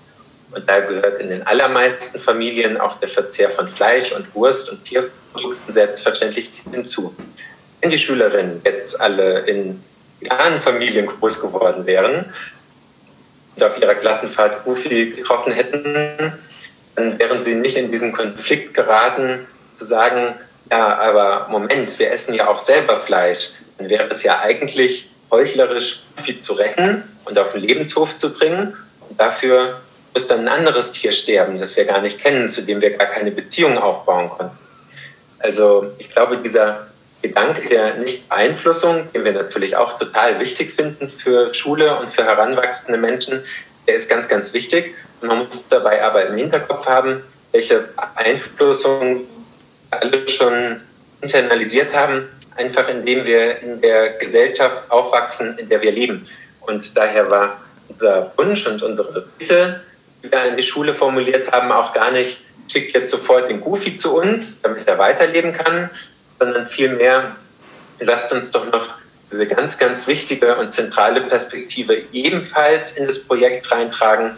[0.52, 4.84] Und da gehört in den allermeisten Familien auch der Verzehr von Fleisch und Wurst und
[4.84, 7.14] Tierprodukten selbstverständlich hinzu.
[7.80, 9.82] Wenn die Schülerinnen jetzt alle in
[10.20, 12.32] veganen Familien groß geworden wären
[13.56, 16.32] und auf ihrer Klassenfahrt Goofy getroffen hätten,
[16.94, 20.34] dann wären sie nicht in diesen Konflikt geraten, zu sagen,
[20.70, 23.50] ja, aber Moment, wir essen ja auch selber Fleisch.
[23.78, 28.76] Dann wäre es ja eigentlich heuchlerisch, Goofy zu retten und auf den Lebenshof zu bringen.
[29.08, 29.80] Und dafür
[30.14, 33.08] muss dann ein anderes Tier sterben, das wir gar nicht kennen, zu dem wir gar
[33.08, 34.56] keine Beziehung aufbauen konnten.
[35.40, 36.86] Also ich glaube, dieser
[37.20, 42.98] Gedanke der Nichtbeeinflussung, den wir natürlich auch total wichtig finden für Schule und für heranwachsende
[42.98, 43.42] Menschen,
[43.86, 44.94] der ist ganz, ganz wichtig.
[45.20, 49.22] Und man muss dabei aber im Hinterkopf haben, welche Beeinflussung
[50.00, 50.80] alle schon
[51.20, 56.26] internalisiert haben, einfach indem wir in der Gesellschaft aufwachsen, in der wir leben.
[56.60, 59.80] Und daher war unser Wunsch und unsere Bitte,
[60.22, 63.98] die wir an die Schule formuliert haben, auch gar nicht, schickt jetzt sofort den Goofy
[63.98, 65.90] zu uns, damit er weiterleben kann,
[66.38, 67.36] sondern vielmehr,
[68.00, 68.94] lasst uns doch noch
[69.30, 74.36] diese ganz, ganz wichtige und zentrale Perspektive ebenfalls in das Projekt reintragen,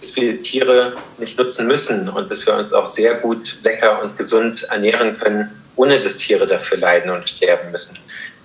[0.00, 4.16] dass wir Tiere nicht nutzen müssen und dass wir uns auch sehr gut lecker und
[4.16, 7.98] gesund ernähren können, ohne dass Tiere dafür leiden und sterben müssen.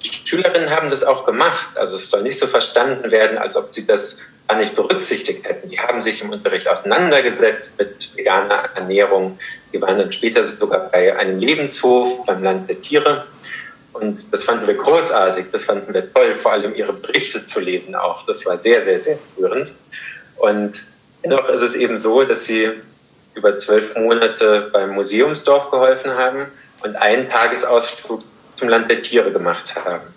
[0.04, 1.70] Die Schülerinnen haben das auch gemacht.
[1.76, 4.18] Also es soll nicht so verstanden werden, als ob sie das
[4.48, 5.70] gar nicht berücksichtigt hätten.
[5.70, 9.40] Die haben sich im Unterricht auseinandergesetzt mit veganer Ernährung.
[9.74, 13.26] Die waren dann später sogar bei einem Lebenshof beim Land der Tiere.
[13.94, 17.96] Und das fanden wir großartig, das fanden wir toll, vor allem ihre Berichte zu lesen
[17.96, 18.26] auch.
[18.26, 19.74] Das war sehr, sehr, sehr rührend.
[20.36, 20.86] Und
[21.26, 22.72] dennoch ist es eben so, dass sie
[23.34, 26.46] über zwölf Monate beim Museumsdorf geholfen haben
[26.84, 28.22] und einen Tagesausflug
[28.56, 30.14] zum Land der Tiere gemacht haben.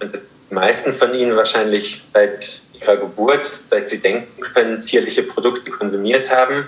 [0.00, 5.70] Und die meisten von ihnen wahrscheinlich seit ihrer Geburt, seit sie denken können, tierliche Produkte
[5.70, 6.66] konsumiert haben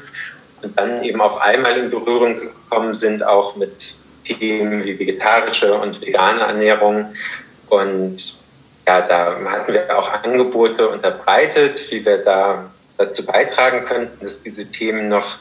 [0.63, 6.01] und dann eben auf einmal in Berührung gekommen sind, auch mit Themen wie vegetarische und
[6.01, 7.15] vegane Ernährung.
[7.69, 8.39] Und
[8.87, 14.71] ja, da hatten wir auch Angebote unterbreitet, wie wir da dazu beitragen könnten, dass diese
[14.71, 15.39] Themen noch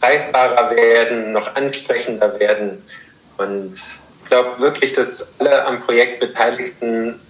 [0.00, 2.82] greifbarer werden, noch ansprechender werden.
[3.36, 7.20] Und ich glaube wirklich, dass alle am Projekt Beteiligten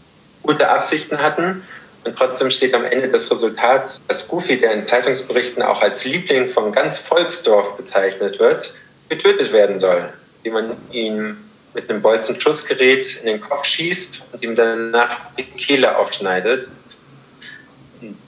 [0.42, 1.62] gute Absichten hatten.
[2.04, 6.48] Und trotzdem steht am Ende das Resultat, dass Goofy, der in Zeitungsberichten auch als Liebling
[6.48, 8.74] von ganz Volksdorf bezeichnet wird,
[9.08, 11.38] getötet werden soll, wie man ihm
[11.72, 16.70] mit einem Bolzenschutzgerät in den Kopf schießt und ihm danach die Kehle aufschneidet.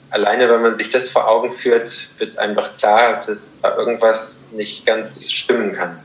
[0.09, 4.47] Alleine, wenn man sich das vor Augen führt, wird einem doch klar, dass da irgendwas
[4.53, 5.99] nicht ganz stimmen kann.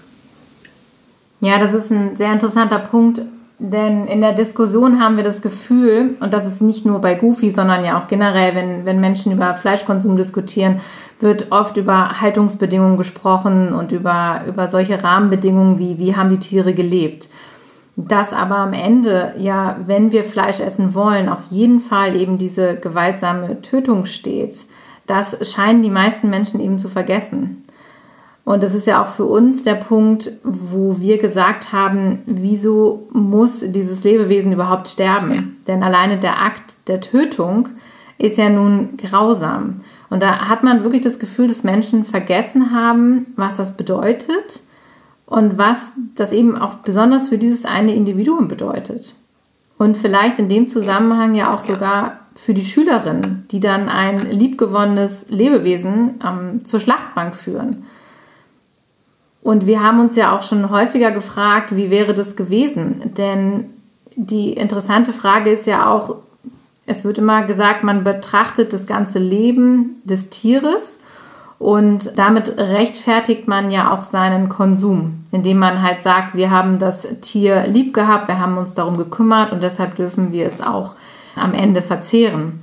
[1.40, 3.22] Ja, das ist ein sehr interessanter Punkt,
[3.58, 7.50] denn in der Diskussion haben wir das Gefühl, und das ist nicht nur bei Goofy,
[7.50, 10.80] sondern ja auch generell, wenn, wenn Menschen über Fleischkonsum diskutieren,
[11.20, 16.74] wird oft über Haltungsbedingungen gesprochen und über, über solche Rahmenbedingungen wie, wie haben die Tiere
[16.74, 17.28] gelebt.
[17.96, 22.76] Dass aber am Ende, ja, wenn wir Fleisch essen wollen, auf jeden Fall eben diese
[22.76, 24.66] gewaltsame Tötung steht,
[25.06, 27.64] das scheinen die meisten Menschen eben zu vergessen.
[28.44, 33.60] Und das ist ja auch für uns der Punkt, wo wir gesagt haben, wieso muss
[33.60, 35.58] dieses Lebewesen überhaupt sterben?
[35.68, 37.68] Denn alleine der Akt der Tötung
[38.18, 39.76] ist ja nun grausam.
[40.10, 44.62] Und da hat man wirklich das Gefühl, dass Menschen vergessen haben, was das bedeutet
[45.26, 49.14] und was das eben auch besonders für dieses eine Individuum bedeutet.
[49.78, 55.26] Und vielleicht in dem Zusammenhang ja auch sogar für die Schülerinnen, die dann ein liebgewonnenes
[55.28, 57.84] Lebewesen ähm, zur Schlachtbank führen.
[59.42, 63.12] Und wir haben uns ja auch schon häufiger gefragt, wie wäre das gewesen?
[63.16, 63.70] Denn
[64.14, 66.16] die interessante Frage ist ja auch,
[66.86, 71.00] es wird immer gesagt, man betrachtet das ganze Leben des Tieres
[71.62, 77.06] und damit rechtfertigt man ja auch seinen Konsum, indem man halt sagt, wir haben das
[77.20, 80.96] Tier lieb gehabt, wir haben uns darum gekümmert und deshalb dürfen wir es auch
[81.36, 82.60] am Ende verzehren.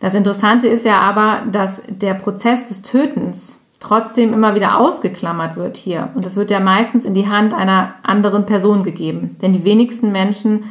[0.00, 5.76] Das Interessante ist ja aber, dass der Prozess des Tötens trotzdem immer wieder ausgeklammert wird
[5.76, 6.08] hier.
[6.16, 9.36] Und es wird ja meistens in die Hand einer anderen Person gegeben.
[9.40, 10.64] Denn die wenigsten Menschen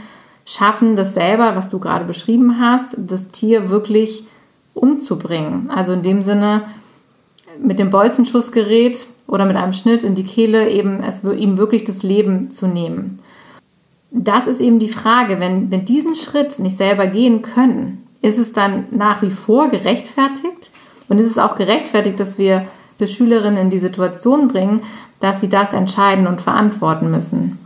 [0.43, 4.25] schaffen das selber, was du gerade beschrieben hast, das Tier wirklich
[4.73, 5.69] umzubringen.
[5.69, 6.63] Also in dem Sinne
[7.59, 12.03] mit dem Bolzenschussgerät oder mit einem Schnitt in die Kehle eben es ihm wirklich das
[12.03, 13.19] Leben zu nehmen.
[14.11, 18.53] Das ist eben die Frage, wenn wenn diesen Schritt nicht selber gehen können, ist es
[18.53, 20.71] dann nach wie vor gerechtfertigt
[21.07, 22.67] und ist es auch gerechtfertigt, dass wir
[22.99, 24.81] die Schülerinnen in die Situation bringen,
[25.19, 27.57] dass sie das entscheiden und verantworten müssen?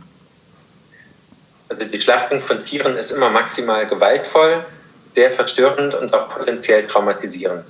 [1.68, 4.64] Also die Schlachtung von Tieren ist immer maximal gewaltvoll,
[5.14, 7.64] sehr verstörend und auch potenziell traumatisierend.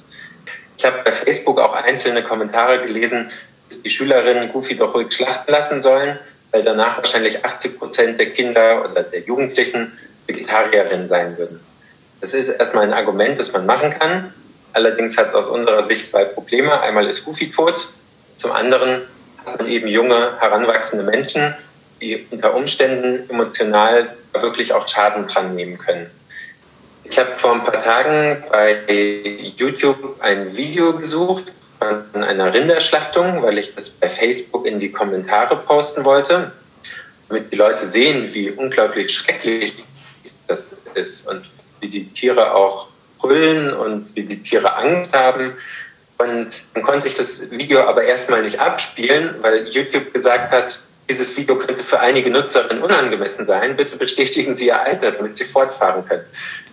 [0.77, 3.31] Ich habe bei Facebook auch einzelne Kommentare gelesen,
[3.69, 6.19] dass die Schülerinnen Goofy doch ruhig schlachten lassen sollen,
[6.51, 9.93] weil danach wahrscheinlich 80 Prozent der Kinder oder der Jugendlichen
[10.27, 11.61] Vegetarierinnen sein würden.
[12.21, 14.33] Das ist erstmal ein Argument, das man machen kann.
[14.73, 16.81] Allerdings hat es aus unserer Sicht zwei Probleme.
[16.81, 17.89] Einmal ist Goofy tot,
[18.37, 19.03] zum anderen
[19.45, 21.55] hat man eben junge, heranwachsende Menschen,
[22.01, 26.11] die unter Umständen emotional wirklich auch Schaden dran nehmen können.
[27.09, 28.79] Ich habe vor ein paar Tagen bei
[29.57, 35.57] YouTube ein Video gesucht von einer Rinderschlachtung, weil ich das bei Facebook in die Kommentare
[35.57, 36.53] posten wollte,
[37.29, 39.75] damit die Leute sehen, wie unglaublich schrecklich
[40.49, 41.49] das ist und
[41.81, 42.89] wie die Tiere auch
[43.19, 45.53] brüllen und wie die Tiere Angst haben.
[46.19, 51.37] Und dann konnte ich das Video aber erstmal nicht abspielen, weil YouTube gesagt hat, dieses
[51.37, 53.77] Video könnte für einige Nutzerinnen unangemessen sein.
[53.77, 56.25] Bitte bestätigen Sie Ihr Alter, damit Sie fortfahren können.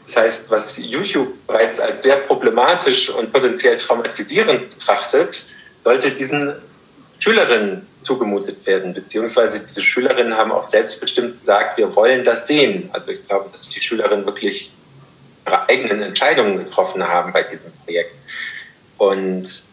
[0.05, 5.45] Das heißt, was YouTube bereits als sehr problematisch und potenziell traumatisierend betrachtet,
[5.83, 6.53] sollte diesen
[7.19, 12.89] Schülerinnen zugemutet werden, beziehungsweise diese Schülerinnen haben auch selbstbestimmt gesagt, wir wollen das sehen.
[12.91, 14.73] Also ich glaube, dass die Schülerinnen wirklich
[15.45, 18.15] ihre eigenen Entscheidungen getroffen haben bei diesem Projekt.
[18.97, 19.63] Und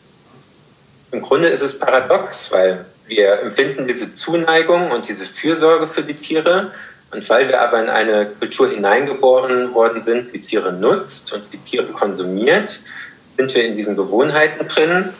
[1.10, 6.14] im Grunde ist es paradox, weil wir empfinden diese Zuneigung und diese Fürsorge für die
[6.14, 6.72] Tiere.
[7.12, 11.58] Und weil wir aber in eine Kultur hineingeboren worden sind, die Tiere nutzt und die
[11.58, 12.80] Tiere konsumiert,
[13.36, 15.12] sind wir in diesen Gewohnheiten drin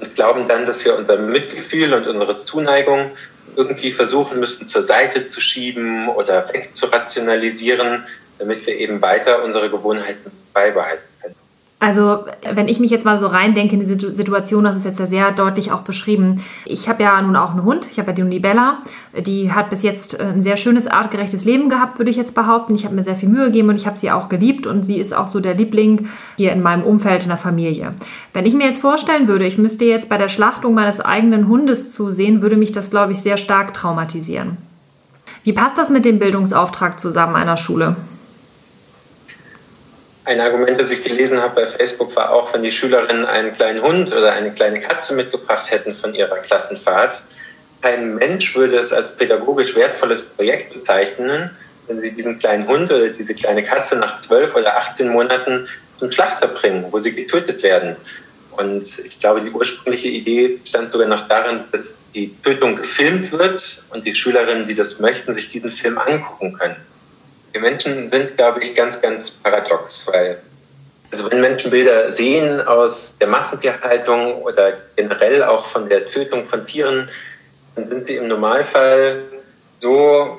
[0.00, 3.10] und glauben dann, dass wir unser Mitgefühl und unsere Zuneigung
[3.54, 8.04] irgendwie versuchen müssen, zur Seite zu schieben oder wegzurationalisieren,
[8.38, 11.04] damit wir eben weiter unsere Gewohnheiten beibehalten.
[11.86, 15.06] Also, wenn ich mich jetzt mal so reindenke in diese Situation, das ist jetzt ja
[15.06, 16.42] sehr deutlich auch beschrieben.
[16.64, 18.78] Ich habe ja nun auch einen Hund, ich habe ja die Unibella.
[19.16, 22.74] Die hat bis jetzt ein sehr schönes, artgerechtes Leben gehabt, würde ich jetzt behaupten.
[22.74, 24.98] Ich habe mir sehr viel Mühe gegeben und ich habe sie auch geliebt und sie
[24.98, 27.94] ist auch so der Liebling hier in meinem Umfeld, in der Familie.
[28.32, 31.92] Wenn ich mir jetzt vorstellen würde, ich müsste jetzt bei der Schlachtung meines eigenen Hundes
[31.92, 34.56] zusehen, würde mich das, glaube ich, sehr stark traumatisieren.
[35.44, 37.94] Wie passt das mit dem Bildungsauftrag zusammen einer Schule?
[40.26, 43.80] Ein Argument, das ich gelesen habe bei Facebook, war auch, wenn die Schülerinnen einen kleinen
[43.80, 47.22] Hund oder eine kleine Katze mitgebracht hätten von ihrer Klassenfahrt.
[47.80, 51.50] Kein Mensch würde es als pädagogisch wertvolles Projekt bezeichnen,
[51.86, 56.10] wenn sie diesen kleinen Hund oder diese kleine Katze nach zwölf oder 18 Monaten zum
[56.10, 57.94] Schlachter bringen, wo sie getötet werden.
[58.50, 63.84] Und ich glaube, die ursprüngliche Idee stand sogar noch darin, dass die Tötung gefilmt wird
[63.90, 66.76] und die Schülerinnen, die das möchten, sich diesen Film angucken können.
[67.56, 70.36] Wir Menschen sind, glaube ich, ganz, ganz paradox, weil
[71.10, 76.66] also wenn Menschen Bilder sehen aus der Massentierhaltung oder generell auch von der Tötung von
[76.66, 77.08] Tieren,
[77.74, 79.22] dann sind sie im Normalfall
[79.78, 80.38] so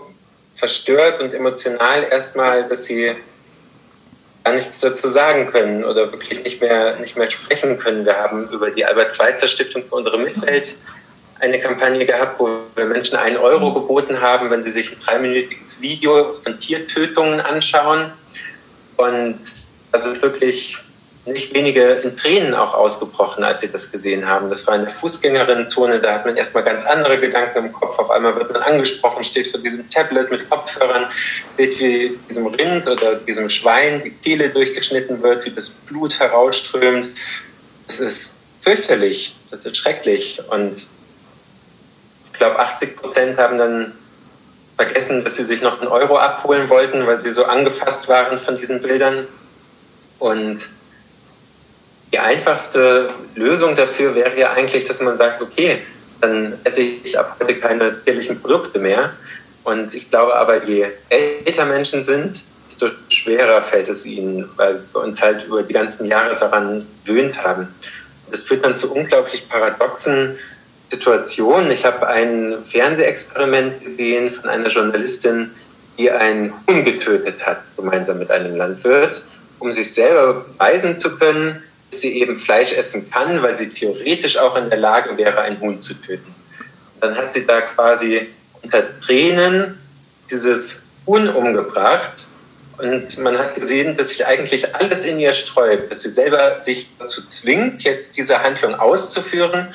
[0.53, 3.15] verstört und emotional erstmal, dass sie
[4.43, 8.05] gar nichts dazu sagen können oder wirklich nicht mehr, nicht mehr sprechen können.
[8.05, 10.77] Wir haben über die Albert-Schweitzer-Stiftung für unsere Mitwelt
[11.39, 15.81] eine Kampagne gehabt, wo wir Menschen einen Euro geboten haben, wenn sie sich ein dreiminütiges
[15.81, 18.11] Video von Tiertötungen anschauen.
[18.97, 19.39] Und
[19.91, 20.77] da sind wirklich
[21.27, 24.49] nicht wenige in Tränen auch ausgebrochen, als sie das gesehen haben.
[24.49, 27.99] Das war in der Fußgängerinnenzone, da hat man erstmal ganz andere Gedanken im Kopf.
[27.99, 31.07] Auf einmal wird man angesprochen, steht vor diesem Tablet mit Kopfhörern,
[31.57, 37.09] sieht, wie diesem Rind oder diesem Schwein die Kehle durchgeschnitten wird, wie das Blut herausströmt.
[37.87, 40.41] Das ist fürchterlich, das ist schrecklich.
[40.49, 40.87] Und
[42.37, 43.93] ich glaube, 80 Prozent haben dann
[44.75, 48.55] vergessen, dass sie sich noch einen Euro abholen wollten, weil sie so angefasst waren von
[48.55, 49.27] diesen Bildern.
[50.19, 50.69] Und
[52.13, 55.79] die einfachste Lösung dafür wäre ja eigentlich, dass man sagt, okay,
[56.21, 59.13] dann esse ich ab heute keine tierlichen Produkte mehr.
[59.63, 65.01] Und ich glaube aber, je älter Menschen sind, desto schwerer fällt es ihnen, weil wir
[65.01, 67.73] uns halt über die ganzen Jahre daran gewöhnt haben.
[68.29, 70.37] Das führt dann zu unglaublich paradoxen
[70.89, 71.71] Situationen.
[71.71, 75.51] Ich habe ein Fernsehexperiment gesehen von einer Journalistin,
[75.97, 79.23] die einen Huhn getötet hat, gemeinsam mit einem Landwirt,
[79.59, 84.37] um sich selber beweisen zu können, dass sie eben Fleisch essen kann, weil sie theoretisch
[84.37, 86.35] auch in der Lage wäre, ein Huhn zu töten.
[87.01, 88.27] Dann hat sie da quasi
[88.61, 89.77] unter Tränen
[90.29, 92.27] dieses Huhn umgebracht
[92.77, 96.89] und man hat gesehen, dass sich eigentlich alles in ihr sträubt, dass sie selber sich
[96.99, 99.73] dazu zwingt, jetzt diese Handlung auszuführen,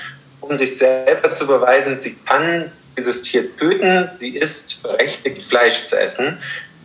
[0.53, 5.99] um sich selber zu beweisen, sie kann dieses Tier töten, sie ist berechtigt, Fleisch zu
[5.99, 6.39] essen.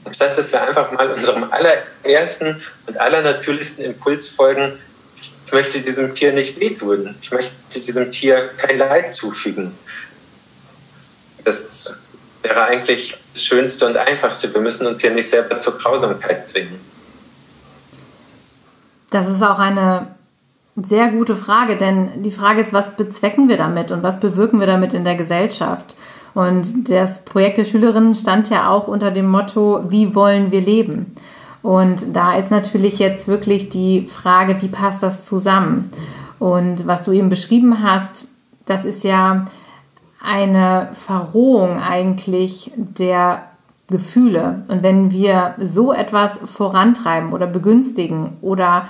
[0.06, 4.74] Anstatt dass wir einfach mal unserem allerersten und allernatürlichsten Impuls folgen,
[5.20, 9.78] ich möchte diesem Tier nicht wehtun, ich möchte diesem Tier kein Leid zufügen.
[11.44, 11.98] Das
[12.42, 14.54] wäre eigentlich das Schönste und Einfachste.
[14.54, 16.80] Wir müssen uns ja nicht selber zur Grausamkeit zwingen.
[19.10, 20.17] Das ist auch eine
[20.84, 24.68] sehr gute Frage, denn die Frage ist, was bezwecken wir damit und was bewirken wir
[24.68, 25.96] damit in der Gesellschaft?
[26.36, 31.16] Und das Projekt der Schülerinnen stand ja auch unter dem Motto, wie wollen wir leben?
[31.64, 35.90] Und da ist natürlich jetzt wirklich die Frage, wie passt das zusammen?
[36.38, 38.28] Und was du eben beschrieben hast,
[38.68, 39.46] das ist ja
[40.24, 43.44] eine Verrohung eigentlich der
[43.88, 44.64] Gefühle.
[44.68, 48.88] Und wenn wir so etwas vorantreiben oder begünstigen oder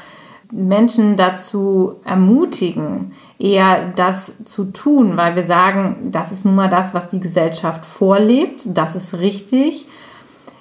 [0.51, 6.93] Menschen dazu ermutigen, eher das zu tun, weil wir sagen, das ist nun mal das,
[6.93, 9.87] was die Gesellschaft vorlebt, das ist richtig,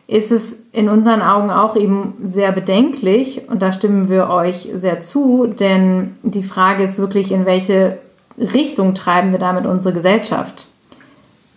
[0.09, 5.01] ist es in unseren Augen auch eben sehr bedenklich und da stimmen wir euch sehr
[5.01, 7.99] zu, denn die Frage ist wirklich, in welche
[8.39, 10.67] Richtung treiben wir damit unsere Gesellschaft?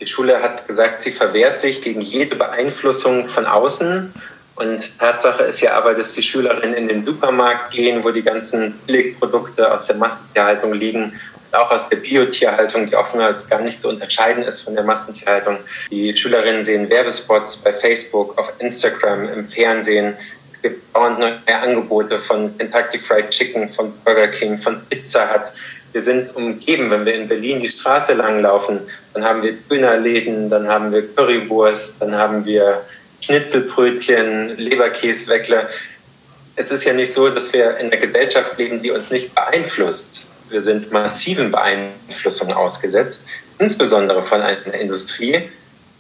[0.02, 4.14] Die Schule hat gesagt, sie verwehrt sich gegen jede Beeinflussung von außen.
[4.60, 8.74] Und Tatsache ist ja aber, dass die Schülerinnen in den Supermarkt gehen, wo die ganzen
[8.86, 11.14] Billigprodukte aus der Massentierhaltung liegen,
[11.54, 15.60] auch aus der Biotierhaltung, die oftmals gar nicht zu unterscheiden ist von der Massentierhaltung.
[15.90, 20.18] Die Schülerinnen sehen Werbespots bei Facebook, auf Instagram, im Fernsehen.
[20.52, 25.54] Es gibt dauernd neue Angebote von Kentucky Fried Chicken, von Burger King, von Pizza Hut.
[25.94, 28.82] Wir sind umgeben, wenn wir in Berlin die Straße lang laufen,
[29.14, 32.82] dann haben wir Dönerläden, dann haben wir Currywurst, dann haben wir
[33.22, 35.70] Schnitzelbrötchen, Leberkäsweckler.
[36.56, 40.28] Es ist ja nicht so, dass wir in einer Gesellschaft leben, die uns nicht beeinflusst.
[40.50, 43.26] Wir sind massiven Beeinflussungen ausgesetzt,
[43.60, 45.50] insbesondere von einer Industrie,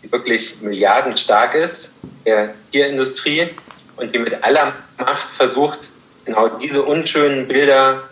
[0.03, 1.93] die wirklich milliardenstark ist,
[2.26, 3.49] der Tierindustrie,
[3.97, 5.91] und die mit aller Macht versucht,
[6.26, 8.03] genau diese unschönen Bilder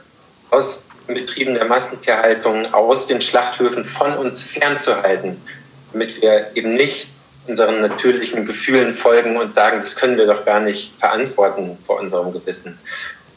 [0.49, 5.41] aus Betrieben der Massentierhaltung aus den Schlachthöfen von uns fernzuhalten,
[5.93, 7.10] damit wir eben nicht
[7.48, 12.34] unseren natürlichen Gefühlen folgen und sagen, das können wir doch gar nicht verantworten vor unserem
[12.34, 12.78] Gewissen.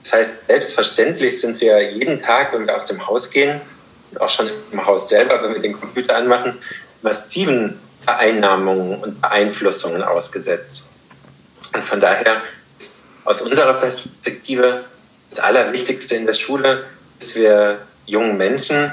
[0.03, 3.61] Das heißt, selbstverständlich sind wir jeden Tag, wenn wir aus dem Haus gehen,
[4.11, 6.59] und auch schon im Haus selber, wenn wir den Computer anmachen,
[7.03, 10.87] massiven Vereinnahmungen und Beeinflussungen ausgesetzt.
[11.73, 12.43] Und von daher
[12.79, 14.85] ist aus unserer Perspektive
[15.29, 16.85] das Allerwichtigste in der Schule,
[17.21, 18.91] dass wir jungen Menschen,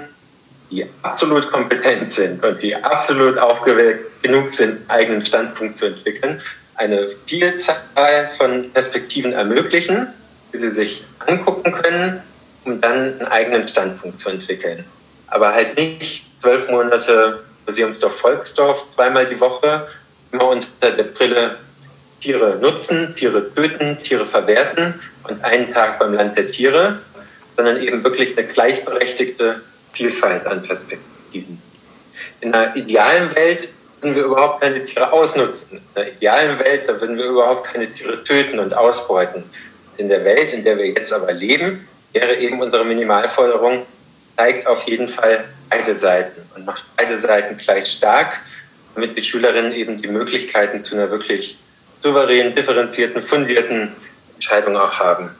[0.71, 6.41] die absolut kompetent sind und die absolut aufgeweckt genug sind, eigenen Standpunkt zu entwickeln,
[6.75, 10.07] eine Vielzahl von Perspektiven ermöglichen,
[10.53, 12.21] die sie sich angucken können,
[12.65, 14.83] um dann einen eigenen Standpunkt zu entwickeln.
[15.27, 19.87] Aber halt nicht zwölf Monate Museumsdorf Volksdorf, zweimal die Woche,
[20.31, 21.57] immer unter der Brille
[22.19, 24.93] Tiere nutzen, Tiere töten, Tiere verwerten
[25.23, 26.99] und einen Tag beim Land der Tiere
[27.57, 29.61] sondern eben wirklich eine gleichberechtigte
[29.93, 31.61] Vielfalt an Perspektiven.
[32.41, 33.69] In einer idealen Welt
[34.01, 35.81] würden wir überhaupt keine Tiere ausnutzen.
[35.95, 39.43] In einer idealen Welt, da würden wir überhaupt keine Tiere töten und ausbeuten.
[39.97, 43.85] In der Welt, in der wir jetzt aber leben, wäre eben unsere Minimalforderung,
[44.37, 48.41] zeigt auf jeden Fall beide Seiten und macht beide Seiten gleich stark,
[48.93, 51.57] damit die Schülerinnen eben die Möglichkeiten zu einer wirklich
[52.01, 53.95] souveränen, differenzierten, fundierten
[54.35, 55.31] Entscheidung auch haben.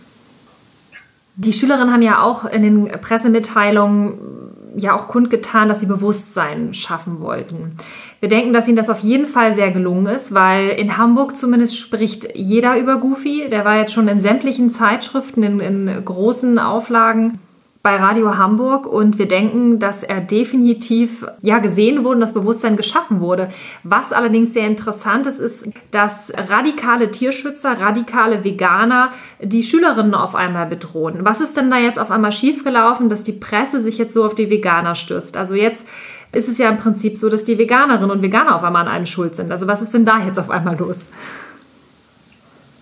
[1.39, 4.17] Die Schülerinnen haben ja auch in den Pressemitteilungen
[4.75, 7.77] ja auch kundgetan, dass sie Bewusstsein schaffen wollten.
[8.19, 11.77] Wir denken, dass ihnen das auf jeden Fall sehr gelungen ist, weil in Hamburg zumindest
[11.77, 13.49] spricht jeder über Goofy.
[13.49, 17.39] Der war jetzt schon in sämtlichen Zeitschriften, in, in großen Auflagen
[17.81, 22.77] bei Radio Hamburg und wir denken, dass er definitiv ja gesehen wurde und das Bewusstsein
[22.77, 23.49] geschaffen wurde.
[23.83, 29.11] Was allerdings sehr interessant ist, ist, dass radikale Tierschützer, radikale Veganer
[29.41, 31.19] die Schülerinnen auf einmal bedrohen.
[31.21, 34.35] Was ist denn da jetzt auf einmal schiefgelaufen, dass die Presse sich jetzt so auf
[34.35, 35.37] die Veganer stürzt?
[35.37, 35.85] Also jetzt
[36.31, 39.05] ist es ja im Prinzip so, dass die Veganerinnen und Veganer auf einmal an einem
[39.05, 39.51] schuld sind.
[39.51, 41.07] Also was ist denn da jetzt auf einmal los?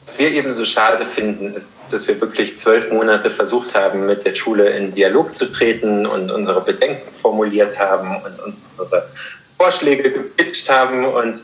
[0.05, 4.25] Was wir eben so schade finden, ist, dass wir wirklich zwölf Monate versucht haben, mit
[4.25, 9.09] der Schule in Dialog zu treten und unsere Bedenken formuliert haben und unsere
[9.57, 11.41] Vorschläge gepitcht haben und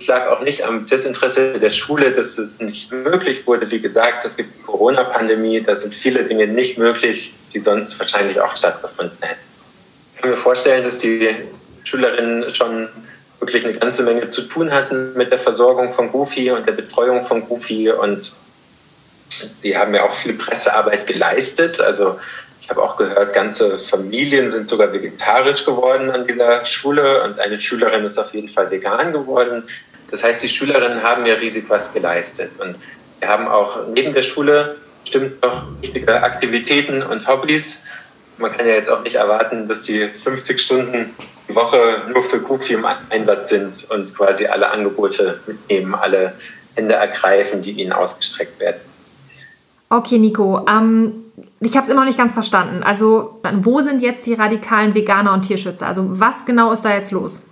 [0.00, 3.70] es lag auch nicht am Desinteresse der Schule, dass es nicht möglich wurde.
[3.70, 8.40] Wie gesagt, es gibt die Corona-Pandemie, da sind viele Dinge nicht möglich, die sonst wahrscheinlich
[8.40, 9.40] auch stattgefunden hätten.
[10.14, 11.28] Ich kann mir vorstellen, dass die
[11.84, 12.88] Schülerinnen schon
[13.42, 17.26] wirklich eine ganze Menge zu tun hatten mit der Versorgung von Goofy und der Betreuung
[17.26, 18.32] von Goofy und
[19.64, 21.80] die haben ja auch viel Pressearbeit geleistet.
[21.80, 22.18] Also
[22.60, 27.60] ich habe auch gehört, ganze Familien sind sogar vegetarisch geworden an dieser Schule und eine
[27.60, 29.64] Schülerin ist auf jeden Fall vegan geworden.
[30.12, 32.52] Das heißt, die Schülerinnen haben ja riesig was geleistet.
[32.58, 32.76] Und
[33.18, 37.82] wir haben auch neben der Schule bestimmt noch wichtige Aktivitäten und Hobbys.
[38.38, 41.16] Man kann ja jetzt auch nicht erwarten, dass die 50 Stunden
[41.54, 46.34] Woche nur für Goofy im Einsatz sind und quasi alle Angebote mitnehmen, alle
[46.74, 48.80] Hände ergreifen, die ihnen ausgestreckt werden.
[49.88, 50.64] Okay, Nico.
[50.68, 51.14] Ähm,
[51.60, 52.82] ich habe es immer noch nicht ganz verstanden.
[52.82, 55.86] Also, wo sind jetzt die radikalen Veganer und Tierschützer?
[55.86, 57.46] Also, was genau ist da jetzt los?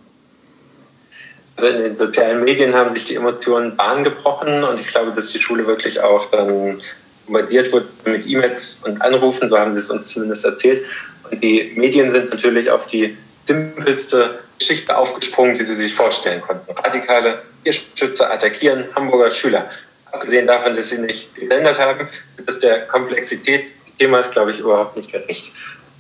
[1.57, 5.31] Also in den sozialen Medien haben sich die Emotionen Bahn gebrochen und ich glaube, dass
[5.31, 6.81] die Schule wirklich auch dann
[7.27, 10.83] bombardiert wurde mit E-Mails und Anrufen, so haben sie es uns zumindest erzählt.
[11.31, 13.17] Und die Medien sind natürlich auf die
[13.47, 16.71] simpelste Geschichte aufgesprungen, die sie sich vorstellen konnten.
[16.73, 19.69] Radikale Tierschützer attackieren Hamburger Schüler.
[20.13, 22.09] Abgesehen davon, dass sie nicht geändert haben,
[22.47, 25.53] ist der Komplexität des Themas, glaube ich, überhaupt nicht gerecht.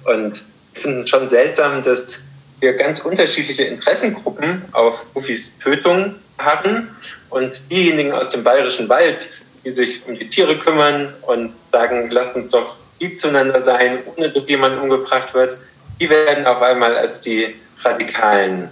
[0.04, 2.22] Und ich finde es schon seltsam, dass
[2.60, 6.94] wir ganz unterschiedliche Interessengruppen auf Rufis Tötung harren
[7.30, 9.28] und diejenigen aus dem bayerischen Wald,
[9.64, 14.30] die sich um die Tiere kümmern und sagen, lasst uns doch lieb zueinander sein, ohne
[14.30, 15.56] dass jemand umgebracht wird,
[16.00, 18.70] die werden auf einmal als die Radikalen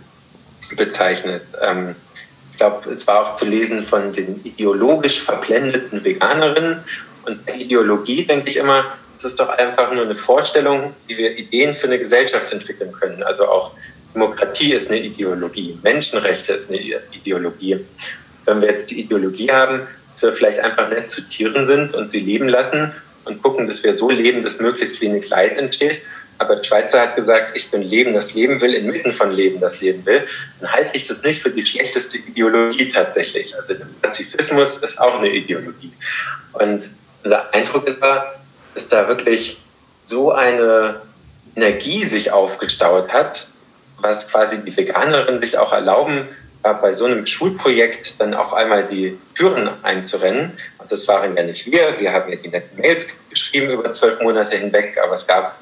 [0.77, 1.43] bezeichnet.
[1.63, 1.95] Ähm,
[2.51, 6.83] ich glaube, es war auch zu lesen von den ideologisch verblendeten Veganerinnen.
[7.27, 8.85] Und bei Ideologie denke ich immer,
[9.17, 13.23] es ist doch einfach nur eine Vorstellung, wie wir Ideen für eine Gesellschaft entwickeln können.
[13.23, 13.73] Also auch
[14.15, 16.81] Demokratie ist eine Ideologie, Menschenrechte ist eine
[17.13, 17.85] Ideologie.
[18.47, 19.83] Wenn wir jetzt die Ideologie haben,
[20.15, 22.93] dass wir vielleicht einfach nett zu Tieren sind und sie leben lassen
[23.25, 26.01] und gucken, dass wir so leben, dass möglichst wenig Leid entsteht,
[26.39, 30.07] aber Schweizer hat gesagt, ich bin Leben, das Leben will, inmitten von Leben, das Leben
[30.07, 30.27] will,
[30.61, 33.55] dann halte ich das nicht für die schlechteste Ideologie tatsächlich.
[33.57, 35.93] Also der Pazifismus ist auch eine Ideologie.
[36.53, 36.93] Und
[37.25, 39.61] unser Eindruck ist, dass da wirklich
[40.05, 41.01] so eine
[41.57, 43.49] Energie sich aufgestaut hat,
[44.01, 46.29] was quasi die Veganerinnen sich auch erlauben,
[46.63, 50.53] bei so einem Schulprojekt dann auf einmal die Türen einzurennen.
[50.79, 51.99] Und das waren ja nicht wir.
[51.99, 55.59] Wir haben ja die netten Mails geschrieben über zwölf Monate hinweg, aber es gab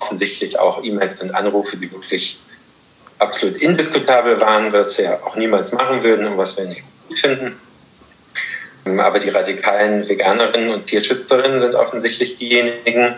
[0.00, 2.40] offensichtlich auch E-Mails und Anrufe, die wirklich
[3.18, 7.56] absolut indiskutabel waren, was wir auch niemals machen würden und was wir nicht gut finden.
[8.98, 13.14] Aber die radikalen Veganerinnen und Tierschützerinnen sind offensichtlich diejenigen,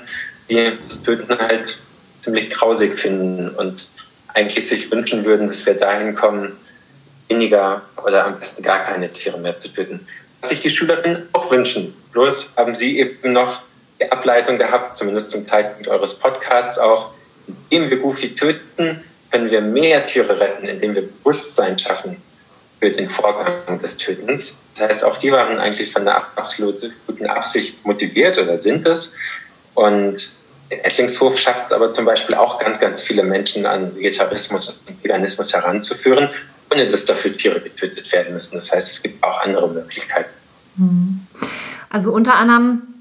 [0.51, 1.79] die das Töten halt
[2.21, 3.89] ziemlich grausig finden und
[4.35, 6.53] eigentlich sich wünschen würden, dass wir dahin kommen,
[7.29, 10.07] weniger oder am besten gar keine Tiere mehr zu töten.
[10.41, 11.95] Was sich die Schülerinnen auch wünschen.
[12.13, 13.63] Bloß haben sie eben noch
[14.03, 17.11] die Ableitung gehabt, zumindest zum Zeitpunkt eures Podcasts auch,
[17.47, 22.17] indem wir Goofy töten, können wir mehr Tiere retten, indem wir Bewusstsein schaffen
[22.81, 24.57] für den Vorgang des Tötens.
[24.75, 29.13] Das heißt, auch die waren eigentlich von einer absolut guten Absicht motiviert oder sind es.
[29.75, 30.33] Und
[30.71, 35.53] der Ettlingshof schafft aber zum Beispiel auch ganz, ganz viele Menschen an Vegetarismus und Veganismus
[35.53, 36.29] heranzuführen,
[36.73, 38.59] ohne dass dafür Tiere getötet werden müssen.
[38.59, 40.31] Das heißt, es gibt auch andere Möglichkeiten.
[41.91, 42.92] Also unter anderem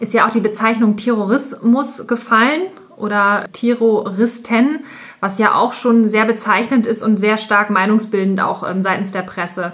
[0.00, 2.62] ist ja auch die Bezeichnung Terrorismus gefallen
[2.96, 4.80] oder Terroristen,
[5.20, 9.22] was ja auch schon sehr bezeichnend ist und sehr stark meinungsbildend auch ähm, seitens der
[9.22, 9.72] Presse.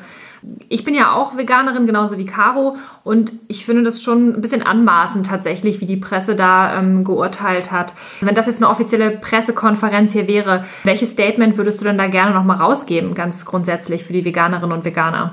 [0.68, 4.62] Ich bin ja auch Veganerin, genauso wie Caro, und ich finde das schon ein bisschen
[4.62, 7.94] anmaßend tatsächlich, wie die Presse da ähm, geurteilt hat.
[8.20, 12.34] Wenn das jetzt eine offizielle Pressekonferenz hier wäre, welches Statement würdest du denn da gerne
[12.34, 15.32] nochmal rausgeben, ganz grundsätzlich für die Veganerinnen und Veganer?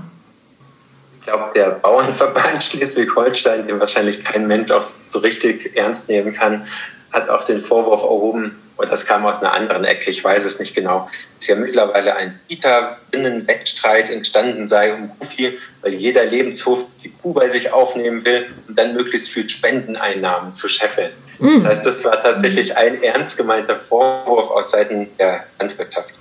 [1.30, 6.68] Glaube, der Bauernverband Schleswig-Holstein, den wahrscheinlich kein Mensch auch so richtig ernst nehmen kann,
[7.12, 10.58] hat auch den Vorwurf erhoben, und das kam aus einer anderen Ecke, ich weiß es
[10.58, 17.12] nicht genau, dass ja mittlerweile ein Bieter-Binnenwettstreit entstanden sei um Goofy, weil jeder Lebenshof die
[17.12, 21.12] Kuh bei sich aufnehmen will und dann möglichst viel Spendeneinnahmen zu scheffeln.
[21.40, 21.56] Mhm.
[21.56, 26.14] Das heißt, das war tatsächlich ein ernst gemeinter Vorwurf aus Seiten der Landwirtschaft.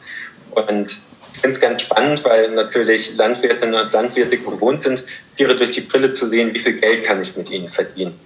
[0.51, 0.99] Und
[1.39, 5.05] ich finde es ganz spannend, weil natürlich Landwirtinnen und Landwirte gewohnt sind,
[5.36, 8.18] Tiere durch die Brille zu sehen, wie viel Geld kann ich mit ihnen verdienen.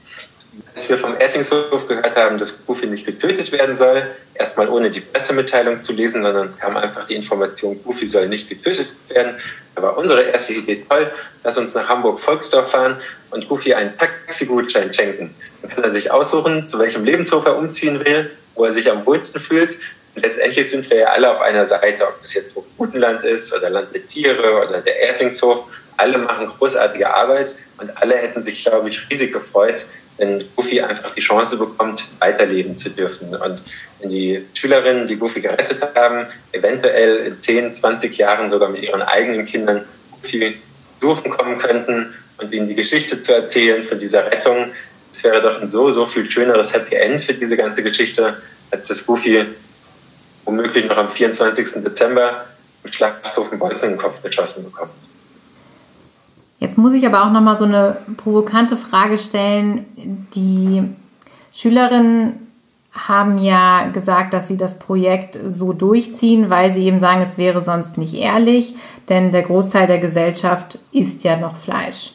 [0.74, 4.02] als wir vom Erdlingshof gehört haben, dass Goofy nicht getötet werden soll,
[4.32, 8.94] erstmal ohne die Pressemitteilung zu lesen, sondern kam einfach die Information, Goofy soll nicht getötet
[9.10, 9.34] werden.
[9.74, 11.10] Da war unsere erste Idee toll,
[11.44, 12.96] lass uns nach Hamburg-Volksdorf fahren
[13.30, 15.34] und Goofy einen Taxigutschein schenken.
[15.60, 19.04] Dann kann er sich aussuchen, zu welchem Lebenshof er umziehen will, wo er sich am
[19.04, 19.76] wohlsten fühlt.
[20.14, 23.70] Letztendlich sind wir ja alle auf einer Seite, ob das jetzt Hof Gutenland ist oder
[23.70, 25.64] Land der Tiere oder der Erdlingshof.
[25.96, 29.86] Alle machen großartige Arbeit und alle hätten sich, glaube ich, riesig gefreut,
[30.18, 33.34] wenn Goofy einfach die Chance bekommt, weiterleben zu dürfen.
[33.34, 33.62] Und
[34.00, 39.02] wenn die Schülerinnen, die Goofy gerettet haben, eventuell in 10, 20 Jahren sogar mit ihren
[39.02, 40.60] eigenen Kindern Goofy
[41.00, 44.72] suchen kommen könnten und ihnen die Geschichte zu erzählen von dieser Rettung,
[45.10, 48.36] das wäre doch ein so, so viel schöneres Happy End für diese ganze Geschichte,
[48.70, 49.44] als das Goofy
[50.45, 51.82] womöglich noch am 24.
[51.84, 52.45] Dezember
[52.84, 54.90] im Schlachthof in Bolzen den Kopf geschossen bekommt.
[56.59, 59.84] Jetzt muss ich aber auch noch mal so eine provokante Frage stellen.
[60.34, 60.82] Die
[61.53, 62.43] Schülerinnen
[62.93, 67.62] haben ja gesagt, dass sie das Projekt so durchziehen, weil sie eben sagen, es wäre
[67.62, 68.76] sonst nicht ehrlich,
[69.09, 72.12] denn der Großteil der Gesellschaft isst ja noch Fleisch.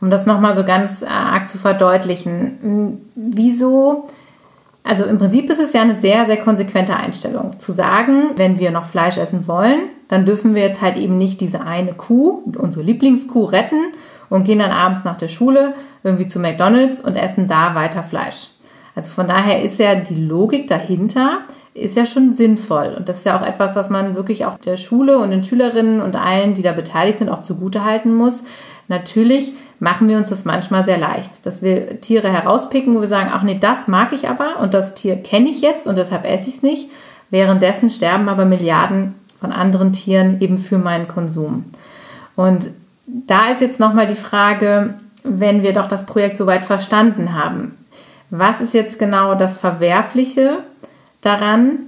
[0.00, 4.08] Um das noch mal so ganz äh, arg zu verdeutlichen, wieso
[4.86, 7.58] also im Prinzip ist es ja eine sehr, sehr konsequente Einstellung.
[7.58, 11.40] Zu sagen, wenn wir noch Fleisch essen wollen, dann dürfen wir jetzt halt eben nicht
[11.40, 13.80] diese eine Kuh, unsere Lieblingskuh, retten
[14.28, 18.48] und gehen dann abends nach der Schule irgendwie zu McDonalds und essen da weiter Fleisch.
[18.94, 21.40] Also von daher ist ja die Logik dahinter,
[21.74, 22.94] ist ja schon sinnvoll.
[22.96, 26.00] Und das ist ja auch etwas, was man wirklich auch der Schule und den Schülerinnen
[26.00, 28.42] und allen, die da beteiligt sind, auch zugute halten muss.
[28.88, 33.30] Natürlich machen wir uns das manchmal sehr leicht, dass wir Tiere herauspicken, wo wir sagen,
[33.32, 36.48] ach nee, das mag ich aber und das Tier kenne ich jetzt und deshalb esse
[36.48, 36.88] ich es nicht.
[37.30, 41.64] Währenddessen sterben aber Milliarden von anderen Tieren eben für meinen Konsum.
[42.36, 42.70] Und
[43.06, 47.76] da ist jetzt nochmal die Frage, wenn wir doch das Projekt soweit verstanden haben,
[48.30, 50.58] was ist jetzt genau das Verwerfliche
[51.20, 51.78] daran,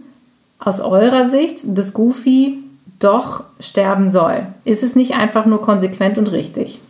[0.58, 2.58] aus eurer Sicht, dass Goofy
[2.98, 4.46] doch sterben soll?
[4.64, 6.80] Ist es nicht einfach nur konsequent und richtig?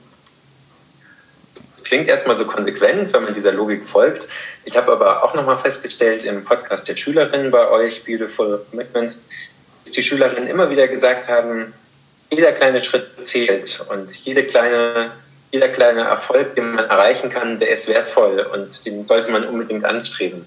[1.89, 4.29] Klingt erstmal so konsequent, wenn man dieser Logik folgt.
[4.65, 9.17] Ich habe aber auch nochmal festgestellt im Podcast der Schülerinnen bei euch, Beautiful Commitment,
[9.85, 11.73] dass die Schülerinnen immer wieder gesagt haben,
[12.31, 15.13] jeder kleine Schritt zählt und jede kleine,
[15.51, 19.87] jeder kleine Erfolg, den man erreichen kann, der ist wertvoll und den sollte man unbedingt
[19.87, 20.45] anstreben.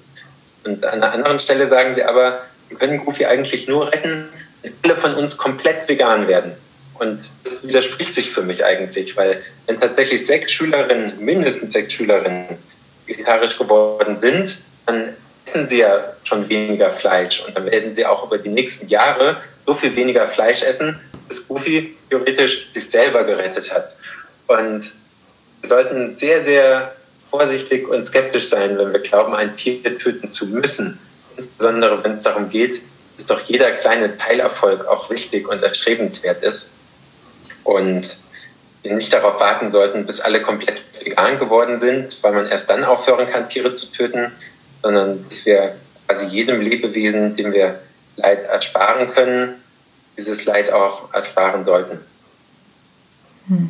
[0.64, 4.30] Und an einer anderen Stelle sagen sie aber, wir können Goofy eigentlich nur retten,
[4.62, 6.52] wenn alle von uns komplett vegan werden.
[7.02, 12.46] Und das widerspricht sich für mich eigentlich, weil wenn tatsächlich sechs Schülerinnen, mindestens sechs Schülerinnen
[13.08, 18.24] vegetarisch geworden sind, dann essen sie ja schon weniger Fleisch und dann werden sie auch
[18.28, 23.74] über die nächsten Jahre so viel weniger Fleisch essen, dass Goofy theoretisch sich selber gerettet
[23.74, 23.96] hat.
[24.46, 24.94] Und
[25.62, 26.96] wir sollten sehr, sehr
[27.32, 31.00] vorsichtig und skeptisch sein, wenn wir glauben, ein Tier töten zu müssen.
[31.36, 32.84] Insbesondere wenn es darum geht,
[33.18, 36.70] dass doch jeder kleine Teilerfolg auch wichtig und erstrebenswert ist
[37.64, 38.18] und
[38.84, 43.28] nicht darauf warten sollten, bis alle komplett vegan geworden sind, weil man erst dann aufhören
[43.28, 44.32] kann, Tiere zu töten,
[44.82, 45.76] sondern dass wir
[46.08, 47.80] quasi jedem Lebewesen, dem wir
[48.18, 49.56] Leid ersparen können,
[50.18, 52.00] dieses Leid auch ersparen sollten.
[53.48, 53.70] Hm.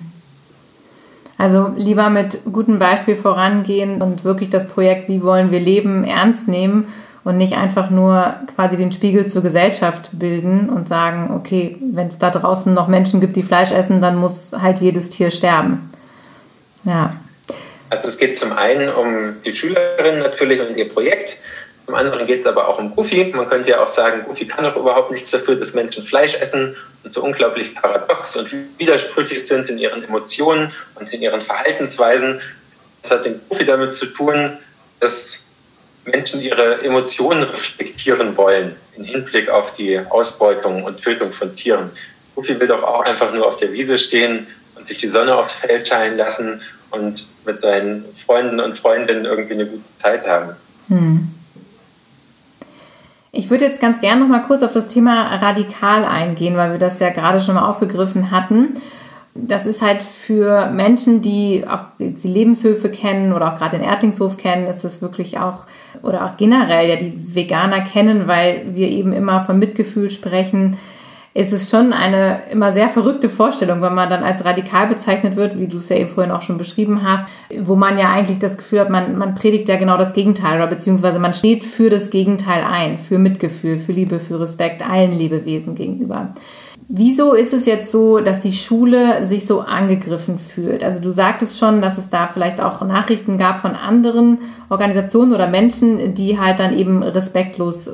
[1.37, 6.47] Also lieber mit gutem Beispiel vorangehen und wirklich das Projekt Wie wollen wir leben ernst
[6.47, 6.87] nehmen
[7.23, 12.17] und nicht einfach nur quasi den Spiegel zur Gesellschaft bilden und sagen, okay, wenn es
[12.17, 15.91] da draußen noch Menschen gibt, die Fleisch essen, dann muss halt jedes Tier sterben.
[16.83, 17.15] Ja.
[17.89, 21.37] Also es geht zum einen um die Schülerin natürlich und ihr Projekt.
[21.85, 23.33] Zum anderen geht es aber auch um Goofy.
[23.35, 26.75] Man könnte ja auch sagen, Goofy kann doch überhaupt nichts dafür, dass Menschen Fleisch essen
[27.03, 32.39] und so unglaublich paradox und widersprüchlich sind in ihren Emotionen und in ihren Verhaltensweisen.
[33.01, 34.57] Das hat den Goofy damit zu tun,
[35.01, 35.41] dass
[36.05, 41.89] Menschen ihre Emotionen reflektieren wollen im Hinblick auf die Ausbeutung und Tötung von Tieren.
[42.35, 45.53] Goofy will doch auch einfach nur auf der Wiese stehen und sich die Sonne aufs
[45.55, 50.55] Feld scheinen lassen und mit seinen Freunden und Freundinnen irgendwie eine gute Zeit haben.
[50.87, 51.29] Hm.
[53.33, 56.79] Ich würde jetzt ganz gerne noch mal kurz auf das Thema radikal eingehen, weil wir
[56.79, 58.81] das ja gerade schon mal aufgegriffen hatten
[59.33, 64.37] das ist halt für Menschen, die auch die Lebenshöfe kennen oder auch gerade den Erdlingshof
[64.37, 65.65] kennen, ist es wirklich auch,
[66.03, 70.77] oder auch generell ja die Veganer kennen, weil wir eben immer von Mitgefühl sprechen,
[71.33, 75.57] ist es schon eine immer sehr verrückte Vorstellung, wenn man dann als radikal bezeichnet wird,
[75.57, 77.25] wie du es ja eben vorhin auch schon beschrieben hast,
[77.61, 80.67] wo man ja eigentlich das Gefühl hat, man, man predigt ja genau das Gegenteil oder
[80.67, 85.73] beziehungsweise man steht für das Gegenteil ein, für Mitgefühl, für Liebe, für Respekt allen Lebewesen
[85.73, 86.33] gegenüber.
[86.93, 90.83] Wieso ist es jetzt so, dass die Schule sich so angegriffen fühlt?
[90.83, 95.47] Also du sagtest schon, dass es da vielleicht auch Nachrichten gab von anderen Organisationen oder
[95.47, 97.89] Menschen, die halt dann eben respektlos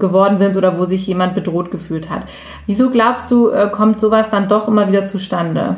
[0.00, 2.24] geworden sind oder wo sich jemand bedroht gefühlt hat.
[2.66, 5.76] Wieso glaubst du, äh, kommt sowas dann doch immer wieder zustande?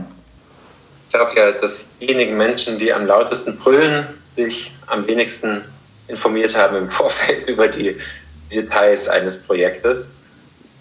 [1.08, 5.60] Ich glaube ja, dass diejenigen Menschen, die am lautesten brüllen, sich am wenigsten
[6.08, 7.98] informiert haben im Vorfeld über die
[8.50, 10.08] Details eines Projektes.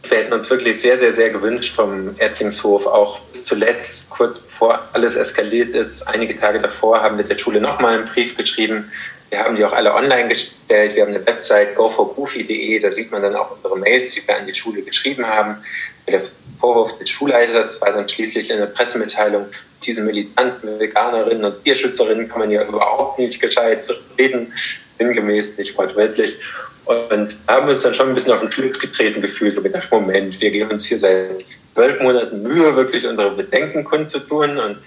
[0.03, 4.87] Wir hätten uns wirklich sehr, sehr, sehr gewünscht vom Erdlingshof, auch bis zuletzt, kurz bevor
[4.93, 8.91] alles eskaliert ist, einige Tage davor, haben wir der Schule nochmal einen Brief geschrieben.
[9.29, 10.95] Wir haben die auch alle online gestellt.
[10.95, 14.45] Wir haben eine Website goforgoofy.de, da sieht man dann auch unsere Mails, die wir an
[14.45, 15.63] die Schule geschrieben haben.
[16.07, 16.21] Der
[16.62, 19.47] Vorwurf des Schulleiters war dann schließlich in der Pressemitteilung,
[19.84, 23.84] diese militanten Veganerinnen und Tierschützerinnen kann man ja überhaupt nicht gescheit
[24.18, 24.53] reden,
[24.99, 26.38] sinngemäß, nicht wortwörtlich.
[26.86, 30.39] Und haben uns dann schon ein bisschen auf den Schlips getreten gefühlt und gedacht, Moment,
[30.39, 31.43] wir geben uns hier seit
[31.74, 34.57] zwölf Monaten Mühe, wirklich unsere Bedenken kundzutun.
[34.57, 34.82] Und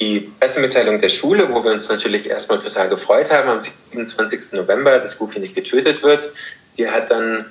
[0.00, 3.60] die Pressemitteilung der Schule, wo wir uns natürlich erstmal total gefreut haben, am
[3.92, 4.52] 27.
[4.52, 6.30] November, dass Goofy nicht getötet wird,
[6.76, 7.46] die hat dann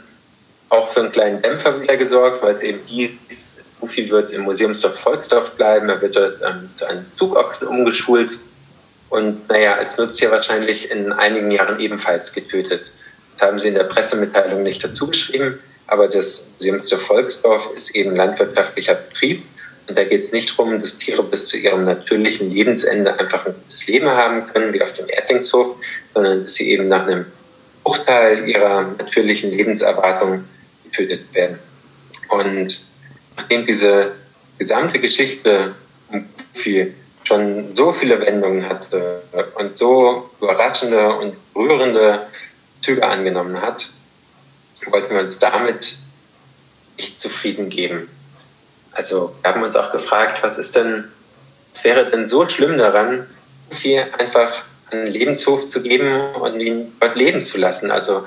[0.69, 5.51] auch für einen kleinen Dämpfer wieder gesorgt, weil eben hieß, Goofy wird im Museumsdorf Volksdorf
[5.51, 8.31] bleiben, er wird dort ähm, zu einem Zugochsen umgeschult
[9.09, 12.91] und naja, als Nutztier wahrscheinlich in einigen Jahren ebenfalls getötet.
[13.37, 17.95] Das haben sie in der Pressemitteilung nicht dazu geschrieben, aber das Museum zur Volksdorf ist
[17.95, 19.43] eben landwirtschaftlicher Betrieb.
[19.87, 23.53] Und da geht es nicht darum, dass Tiere bis zu ihrem natürlichen Lebensende einfach ein
[23.53, 25.77] gutes Leben haben können, wie auf dem Erdlingshof,
[26.13, 27.25] sondern dass sie eben nach einem
[27.85, 30.43] Bruchteil ihrer natürlichen Lebenserwartung
[30.91, 31.59] getötet werden.
[32.29, 32.81] Und
[33.35, 34.11] nachdem diese
[34.57, 35.75] gesamte Geschichte
[36.09, 39.21] um Goofy schon so viele Wendungen hatte
[39.55, 42.27] und so überraschende und berührende
[42.81, 43.89] Züge angenommen hat,
[44.85, 45.97] wollten wir uns damit
[46.97, 48.09] nicht zufrieden geben.
[48.91, 51.05] Also wir haben uns auch gefragt, was ist denn,
[51.73, 53.27] was wäre denn so schlimm daran,
[53.69, 57.91] viel einfach einen Lebenshof zu geben und ihn dort leben zu lassen?
[57.91, 58.25] Also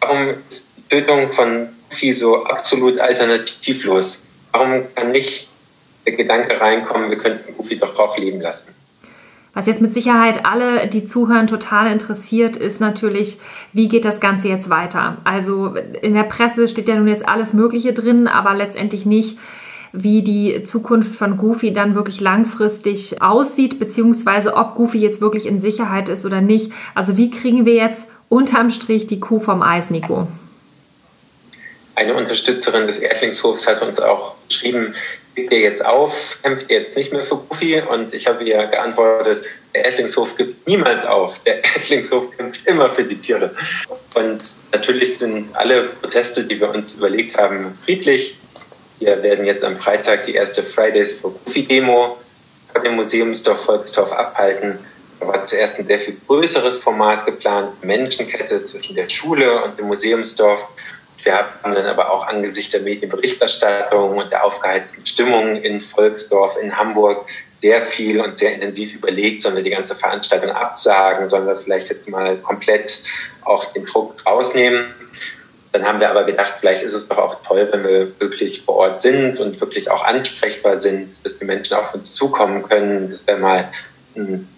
[0.00, 4.24] warum ist die Tötung von Vieh so absolut alternativlos?
[4.52, 5.48] Warum kann nicht
[6.06, 8.74] der Gedanke reinkommen, wir könnten Goofy doch auch leben lassen?
[9.52, 13.38] Was jetzt mit Sicherheit alle, die zuhören, total interessiert, ist natürlich,
[13.72, 15.16] wie geht das Ganze jetzt weiter?
[15.24, 19.38] Also in der Presse steht ja nun jetzt alles Mögliche drin, aber letztendlich nicht,
[19.92, 25.58] wie die Zukunft von Goofy dann wirklich langfristig aussieht, beziehungsweise ob Goofy jetzt wirklich in
[25.58, 26.70] Sicherheit ist oder nicht.
[26.94, 30.28] Also wie kriegen wir jetzt unterm Strich die Kuh vom Eis, Nico?
[32.00, 34.94] Eine Unterstützerin des Erdlingshofs hat uns auch geschrieben,
[35.34, 37.82] gibt ihr jetzt auf, kämpft ihr jetzt nicht mehr für Goofy?
[37.82, 39.42] Und ich habe ihr geantwortet,
[39.74, 41.38] der Erdlingshof gibt niemand auf.
[41.40, 43.54] Der Erdlingshof kämpft immer für die Tiere.
[44.14, 44.40] Und
[44.72, 48.38] natürlich sind alle Proteste, die wir uns überlegt haben, friedlich.
[48.98, 52.16] Wir werden jetzt am Freitag die erste Fridays for Goofy Demo
[52.82, 54.78] dem Museumsdorf Volksdorf abhalten.
[55.18, 59.88] Da war zuerst ein sehr viel größeres Format geplant, Menschenkette zwischen der Schule und dem
[59.88, 60.64] Museumsdorf.
[61.22, 66.76] Wir haben dann aber auch angesichts der Medienberichterstattung und der aufgeheizten Stimmung in Volksdorf, in
[66.76, 67.26] Hamburg,
[67.62, 71.90] sehr viel und sehr intensiv überlegt, sollen wir die ganze Veranstaltung absagen, sollen wir vielleicht
[71.90, 73.02] jetzt mal komplett
[73.42, 74.86] auch den Druck rausnehmen.
[75.72, 78.76] Dann haben wir aber gedacht, vielleicht ist es doch auch toll, wenn wir wirklich vor
[78.76, 83.20] Ort sind und wirklich auch ansprechbar sind, dass die Menschen auf uns zukommen können, dass
[83.26, 83.70] wir mal
[84.16, 84.48] einen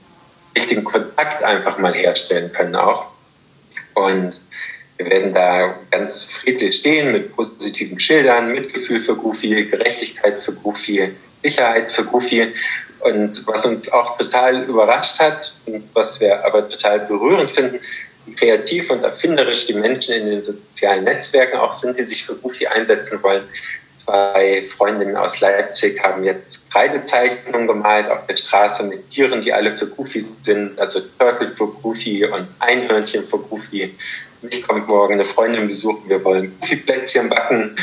[0.57, 3.07] richtigen Kontakt einfach mal herstellen können auch.
[3.95, 4.41] Und
[5.03, 11.13] wir werden da ganz friedlich stehen mit positiven Schildern, Mitgefühl für Goofy, Gerechtigkeit für Goofy,
[11.43, 12.53] Sicherheit für Goofy.
[13.01, 17.81] Und was uns auch total überrascht hat und was wir aber total berührend finden,
[18.27, 22.37] wie kreativ und erfinderisch die Menschen in den sozialen Netzwerken auch sind, die sich für
[22.37, 23.43] Goofy einsetzen wollen.
[23.99, 29.77] Zwei Freundinnen aus Leipzig haben jetzt Kreidezeichnungen gemalt auf der Straße mit Tieren, die alle
[29.77, 33.93] für Goofy sind, also Turtle für Goofy und Einhörnchen für Goofy
[34.43, 36.53] mich kommt morgen eine Freundin besuchen, wir wollen
[36.87, 37.77] Plätzchen backen.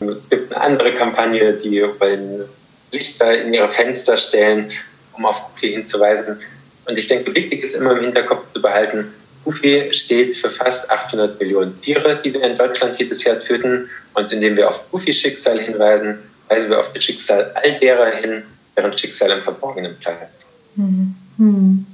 [0.00, 2.44] Es gibt eine andere Kampagne, die wollen
[2.92, 4.70] Lichter in ihre Fenster stellen,
[5.12, 6.38] um auf Goofy hinzuweisen.
[6.84, 9.12] Und ich denke, wichtig ist immer im Hinterkopf zu behalten,
[9.46, 13.88] Goofy steht für fast 800 Millionen Tiere, die wir in Deutschland jedes Jahr töten.
[14.14, 16.18] Und indem wir auf Goofys Schicksal hinweisen,
[16.48, 18.42] weisen wir auf das Schicksal all derer hin,
[18.76, 20.44] deren Schicksal im Verborgenen bleibt.
[20.74, 21.14] Mhm.
[21.36, 21.86] Mhm.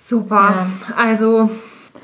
[0.00, 0.68] Super.
[0.88, 0.94] Ja.
[0.96, 1.50] Also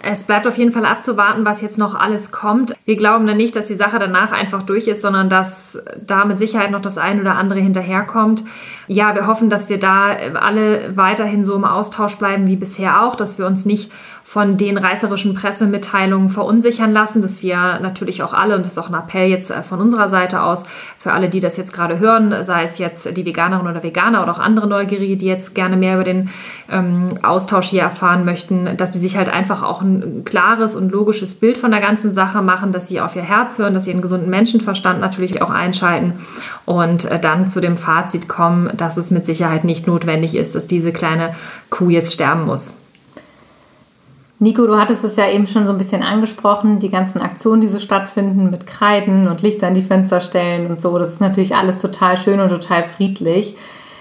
[0.02, 2.74] es bleibt auf jeden Fall abzuwarten, was jetzt noch alles kommt.
[2.84, 6.38] Wir glauben dann nicht, dass die Sache danach einfach durch ist, sondern dass da mit
[6.38, 8.44] Sicherheit noch das ein oder andere hinterherkommt.
[8.88, 13.14] Ja, wir hoffen, dass wir da alle weiterhin so im Austausch bleiben wie bisher auch,
[13.14, 13.92] dass wir uns nicht
[14.24, 18.88] von den reißerischen Pressemitteilungen verunsichern lassen, dass wir natürlich auch alle, und das ist auch
[18.88, 20.64] ein Appell jetzt äh, von unserer Seite aus,
[20.98, 24.32] für alle, die das jetzt gerade hören, sei es jetzt die Veganerin oder Veganer oder
[24.32, 26.30] auch andere Neugierige, die jetzt gerne mehr über den
[26.70, 31.34] ähm, Austausch hier erfahren möchten, dass sie sich halt einfach auch ein klares und logisches
[31.34, 34.02] Bild von der ganzen Sache machen, dass sie auf ihr Herz hören, dass sie einen
[34.02, 36.14] gesunden Menschenverstand natürlich auch einschalten
[36.64, 40.66] und äh, dann zu dem Fazit kommen, dass es mit Sicherheit nicht notwendig ist, dass
[40.66, 41.34] diese kleine
[41.70, 42.74] Kuh jetzt sterben muss.
[44.42, 47.68] Nico, du hattest es ja eben schon so ein bisschen angesprochen, die ganzen Aktionen, die
[47.68, 50.98] so stattfinden mit Kreiden und Lichter an die Fenster stellen und so.
[50.98, 53.56] Das ist natürlich alles total schön und total friedlich.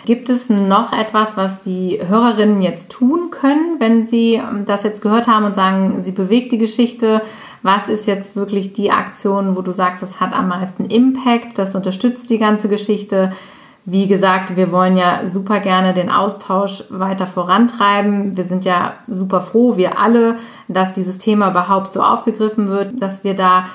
[0.06, 5.04] Gibt es noch etwas, was die Hörerinnen jetzt tun können, wenn sie ähm, das jetzt
[5.04, 7.22] gehört haben und sagen, sie bewegt die Geschichte?
[7.62, 11.76] Was ist jetzt wirklich die Aktion, wo du sagst, das hat am meisten Impact, das
[11.76, 13.32] unterstützt die ganze Geschichte?
[13.86, 18.38] Wie gesagt, wir wollen ja super gerne den Austausch weiter vorantreiben.
[18.38, 20.36] Wir sind ja super froh, wir alle,
[20.68, 23.66] dass dieses Thema überhaupt so aufgegriffen wird, dass wir da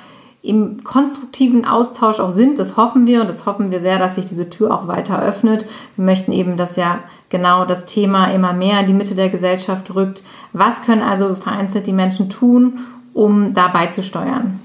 [0.43, 2.61] im konstruktiven Austausch auch sind.
[2.61, 5.67] Das hoffen wir und das hoffen wir sehr, dass sich diese Tür auch weiter öffnet.
[5.97, 9.93] Wir möchten eben, dass ja genau das Thema immer mehr in die Mitte der Gesellschaft
[9.95, 10.23] rückt.
[10.53, 12.79] Was können also vereinzelt die Menschen tun,
[13.13, 14.61] um da beizusteuern?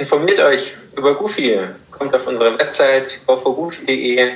[0.00, 1.58] Informiert euch über Goofy
[1.90, 4.30] kommt auf unsere Website goforgoofy.de,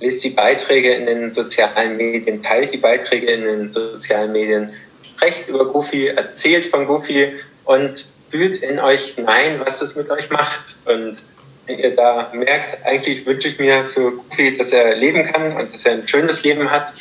[0.00, 5.46] lest die Beiträge in den sozialen Medien, teilt die Beiträge in den sozialen Medien, sprecht
[5.46, 7.34] über Goofy, erzählt von Goofy
[7.66, 10.78] und fühlt in euch hinein, was das mit euch macht.
[10.86, 11.18] Und
[11.66, 15.74] wenn ihr da merkt, eigentlich wünsche ich mir für Goofy, dass er leben kann und
[15.74, 16.94] dass er ein schönes Leben hat,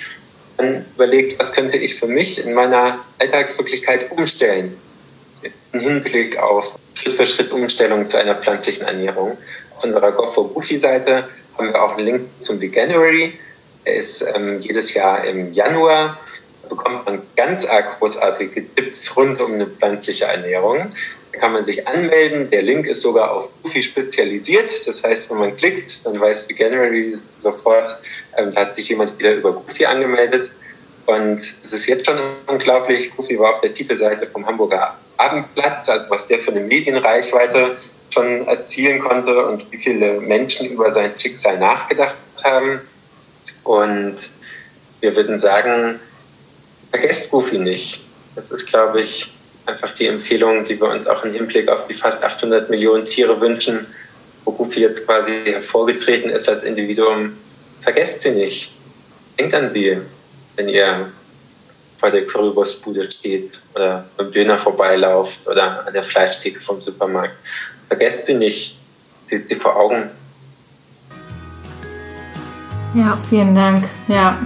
[0.58, 4.78] dann überlegt, was könnte ich für mich in meiner Alltagswirklichkeit umstellen.
[5.72, 9.38] Im Hinblick auf Schritt für Schritt Umstellung zu einer pflanzlichen Ernährung.
[9.78, 13.40] Auf unserer Go for Goofy-Seite haben wir auch einen Link zum Veganuary.
[13.86, 16.20] Der ist ähm, jedes Jahr im Januar.
[16.64, 20.92] Da bekommt man ganz arg großartige Tipps rund um eine pflanzliche Ernährung.
[21.32, 22.50] Da kann man sich anmelden.
[22.50, 24.86] Der Link ist sogar auf Goofy spezialisiert.
[24.86, 27.98] Das heißt, wenn man klickt, dann weiß Veganuary sofort,
[28.38, 30.52] ähm, da hat sich jemand wieder über Goofy angemeldet.
[31.06, 33.16] Und es ist jetzt schon unglaublich.
[33.16, 37.78] Goofy war auf der Titelseite vom Hamburger Abendblatt, also was der für eine Medienreichweite
[38.12, 42.82] schon erzielen konnte und wie viele Menschen über sein Schicksal nachgedacht haben.
[43.64, 44.18] Und
[45.02, 46.00] wir würden sagen,
[46.92, 48.02] vergesst Goofy nicht.
[48.36, 49.34] Das ist, glaube ich,
[49.66, 53.40] einfach die Empfehlung, die wir uns auch im Hinblick auf die fast 800 Millionen Tiere
[53.40, 53.86] wünschen,
[54.46, 57.38] wo Goofy jetzt quasi hervorgetreten ist als Individuum.
[57.82, 58.74] Vergesst sie nicht.
[59.38, 59.98] Denkt an sie,
[60.56, 61.12] wenn ihr
[62.00, 67.36] vor der Currywurstbude steht oder beim Döner vorbeilauft oder an der Fleischtheke vom Supermarkt
[67.90, 68.78] vergesst sie nicht,
[69.28, 70.10] sie, sie vor Augen.
[72.94, 73.84] Ja, vielen Dank.
[74.08, 74.40] Ja.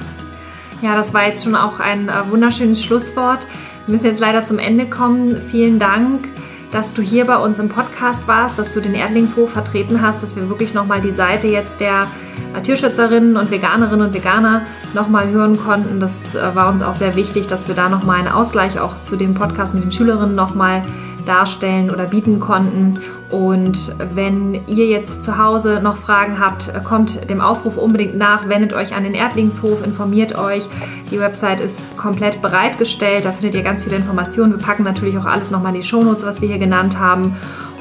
[0.82, 3.40] Ja, das war jetzt schon auch ein äh, wunderschönes Schlusswort.
[3.86, 5.42] Wir müssen jetzt leider zum Ende kommen.
[5.50, 6.28] Vielen Dank,
[6.72, 10.36] dass du hier bei uns im Podcast warst, dass du den Erdlingshof vertreten hast, dass
[10.36, 14.62] wir wirklich nochmal die Seite jetzt der äh, Tierschützerinnen und Veganerinnen und Veganer
[14.94, 16.00] nochmal hören konnten.
[16.00, 19.16] Das äh, war uns auch sehr wichtig, dass wir da nochmal einen Ausgleich auch zu
[19.16, 20.84] dem Podcast mit den Schülerinnen nochmal
[21.26, 23.00] darstellen oder bieten konnten.
[23.30, 28.74] Und wenn ihr jetzt zu Hause noch Fragen habt, kommt dem Aufruf unbedingt nach, wendet
[28.74, 30.68] euch an den Erdlingshof, informiert euch.
[31.10, 34.52] Die Website ist komplett bereitgestellt, da findet ihr ganz viele Informationen.
[34.52, 37.36] Wir packen natürlich auch alles nochmal in die Shownotes, was wir hier genannt haben.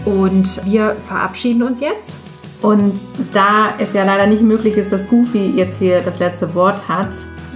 [0.06, 2.16] Und wir verabschieden uns jetzt.
[2.62, 2.94] Und
[3.32, 7.14] da es ja leider nicht möglich ist, dass Goofy jetzt hier das letzte Wort hat,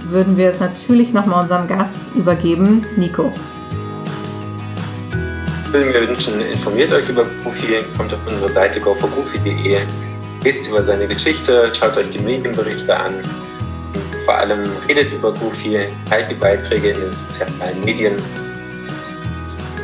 [0.09, 3.31] würden wir es natürlich nochmal unserem Gast übergeben, Nico
[5.77, 9.77] würden wir wünschen, informiert euch über Goofy, kommt auf unsere Seite goforgoofy.de,
[10.43, 13.15] lest über seine Geschichte, schaut euch die Medienberichte an.
[13.15, 15.79] Und vor allem redet über Goofy,
[16.09, 18.13] teilt die Beiträge in den sozialen Medien.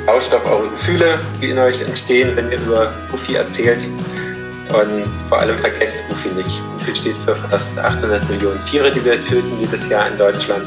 [0.06, 3.84] Tauscht auf eure Gefühle, die in euch entstehen, wenn ihr über Goofy erzählt.
[4.74, 6.64] Und vor allem vergesst Goofy nicht.
[6.80, 10.64] Goofy steht für fast 800 Millionen Tiere, die wir töten jedes Jahr in Deutschland.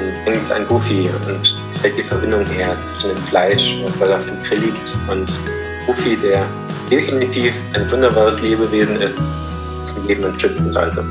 [0.00, 4.40] Und denkt an Goofy und stellt die Verbindung her zwischen dem Fleisch, was auf dem
[4.42, 5.30] Grill liegt, und
[5.88, 6.46] Rufi, der
[6.90, 9.20] definitiv ein wunderbares Lebewesen ist,
[9.82, 11.04] das Leben schützen sollte.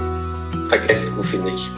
[0.69, 1.71] Vergesst Rufi nicht.